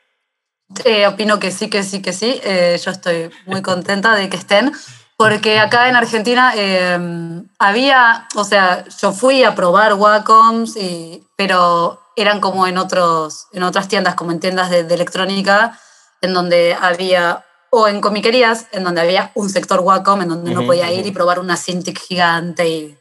[0.85, 2.41] Eh, opino que sí, que sí, que sí.
[2.43, 4.73] Eh, yo estoy muy contenta de que estén,
[5.17, 6.99] porque acá en Argentina eh,
[7.59, 13.63] había, o sea, yo fui a probar Wacoms, y, pero eran como en, otros, en
[13.63, 15.79] otras tiendas, como en tiendas de, electrónica,
[16.21, 20.67] en donde había, o en comiquerías, en donde había un sector Wacom, en donde uno
[20.67, 22.99] podía ir y probar una Cintiq gigante y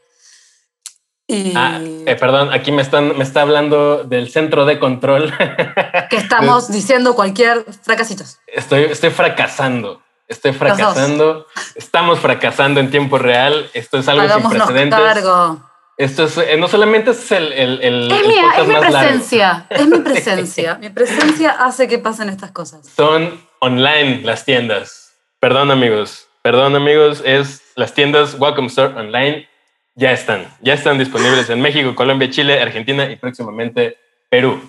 [1.56, 5.34] Ah, eh, perdón, aquí me, están, me está hablando del centro de control.
[6.10, 8.40] que estamos diciendo cualquier fracasitos.
[8.48, 10.02] Estoy, estoy fracasando.
[10.28, 11.48] Estoy fracasando.
[11.76, 13.70] Estamos fracasando en tiempo real.
[13.74, 15.00] Esto es algo sin precedentes.
[15.00, 15.60] Cargo.
[15.98, 19.88] Esto es, eh, no solamente es el, el, el es, mía, es mi presencia, es
[19.88, 20.76] mi presencia.
[20.76, 22.86] mi presencia hace que pasen estas cosas.
[22.96, 25.14] Son online las tiendas.
[25.40, 29.48] Perdón amigos, perdón amigos, es las tiendas Welcome Store Online
[29.96, 33.98] ya están, ya están disponibles en México, Colombia, Chile, Argentina y próximamente
[34.30, 34.62] Perú.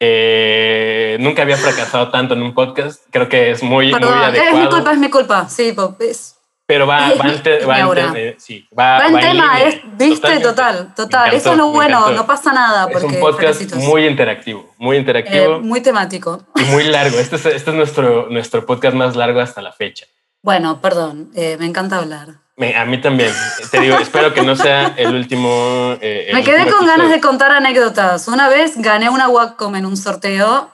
[0.00, 3.04] Eh, nunca había fracasado tanto en un podcast.
[3.10, 4.32] Creo que es muy, muy adecuado.
[4.34, 5.48] Es mi culpa, es mi culpa.
[5.48, 10.40] Sí, es, pero va, va, en, va, en, sí, va, va en tema, es, viste,
[10.40, 11.32] total, total.
[11.34, 12.88] Eso es lo bueno, no pasa nada.
[12.88, 15.56] Porque es un podcast muy interactivo, muy interactivo.
[15.56, 16.44] Eh, muy temático.
[16.56, 17.18] Y muy largo.
[17.18, 20.06] Este es, este es nuestro, nuestro podcast más largo hasta la fecha.
[20.42, 23.32] Bueno, perdón, eh, me encanta hablar a mí también.
[23.70, 25.96] Te digo, espero que no sea el último.
[26.00, 28.28] Eh, Me quedé con ganas de contar anécdotas.
[28.28, 30.70] Una vez gané una Wacom en un sorteo.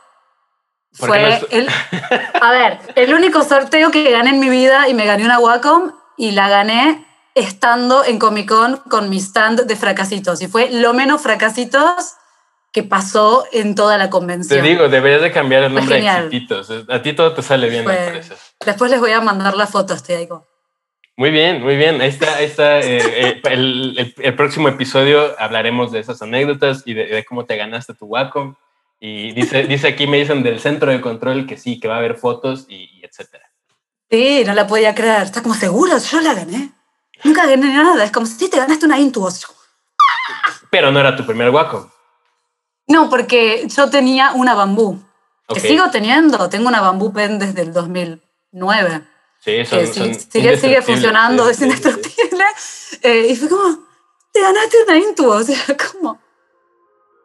[0.93, 1.69] Fue el.
[2.41, 5.93] A ver, el único sorteo que gané en mi vida y me gané una Wacom
[6.17, 10.43] y la gané estando en Comic Con con mi stand de fracasitos.
[10.43, 12.17] Y fue lo menos fracasitos
[12.73, 14.61] que pasó en toda la convención.
[14.61, 16.71] Te digo, deberías de cambiar el nombre a Exititos.
[16.89, 18.35] A ti todo te sale bien, me parece.
[18.65, 20.29] Después les voy a mandar la foto, estoy ahí
[21.21, 22.01] muy bien, muy bien.
[22.01, 22.81] Ahí está, ahí está.
[22.81, 27.93] Eh, eh, el, el, próximo episodio hablaremos de esas anécdotas y de, cómo te ganaste
[27.93, 28.55] tu Wacom.
[28.99, 31.99] Y dice, dice aquí, me dicen del centro de control que sí, que va a
[31.99, 33.51] haber fotos y, etcétera.
[34.11, 35.25] Sí, no la podía creer.
[35.25, 36.73] Está como seguro, yo la gané.
[37.23, 38.03] Nunca gané nada.
[38.03, 39.47] Es como si te ganaste una Intuos.
[40.71, 41.87] Pero no era tu primer Wacom.
[42.87, 44.99] No, porque yo tenía una bambú.
[45.53, 46.49] Que sigo teniendo.
[46.49, 49.10] Tengo una bambú pen desde el 2009.
[49.41, 52.45] Sí, son, sigue, sigue funcionando, es indestructible.
[53.03, 53.79] Eh, y fue como,
[54.33, 55.57] te ganaste una Intuo, o sea,
[55.93, 56.21] como...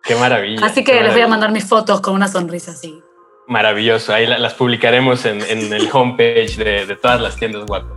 [0.03, 0.65] Qué maravilla.
[0.65, 3.01] Así que les voy a mandar mis fotos con una sonrisa así.
[3.47, 7.93] Maravilloso, ahí las publicaremos en, en el homepage de, de, todas las tiendas guapo.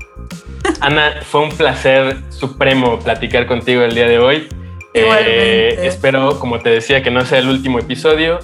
[0.81, 4.49] Ana, fue un placer supremo platicar contigo el día de hoy.
[4.95, 8.41] Eh, espero, como te decía, que no sea el último episodio.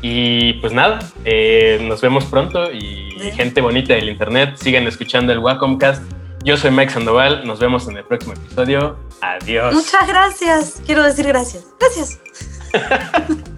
[0.00, 5.40] Y pues nada, eh, nos vemos pronto y gente bonita del internet, sigan escuchando el
[5.40, 6.02] Wacomcast.
[6.44, 8.96] Yo soy Mike Sandoval, nos vemos en el próximo episodio.
[9.20, 9.74] Adiós.
[9.74, 10.82] Muchas gracias.
[10.86, 11.66] Quiero decir gracias.
[11.80, 12.20] Gracias.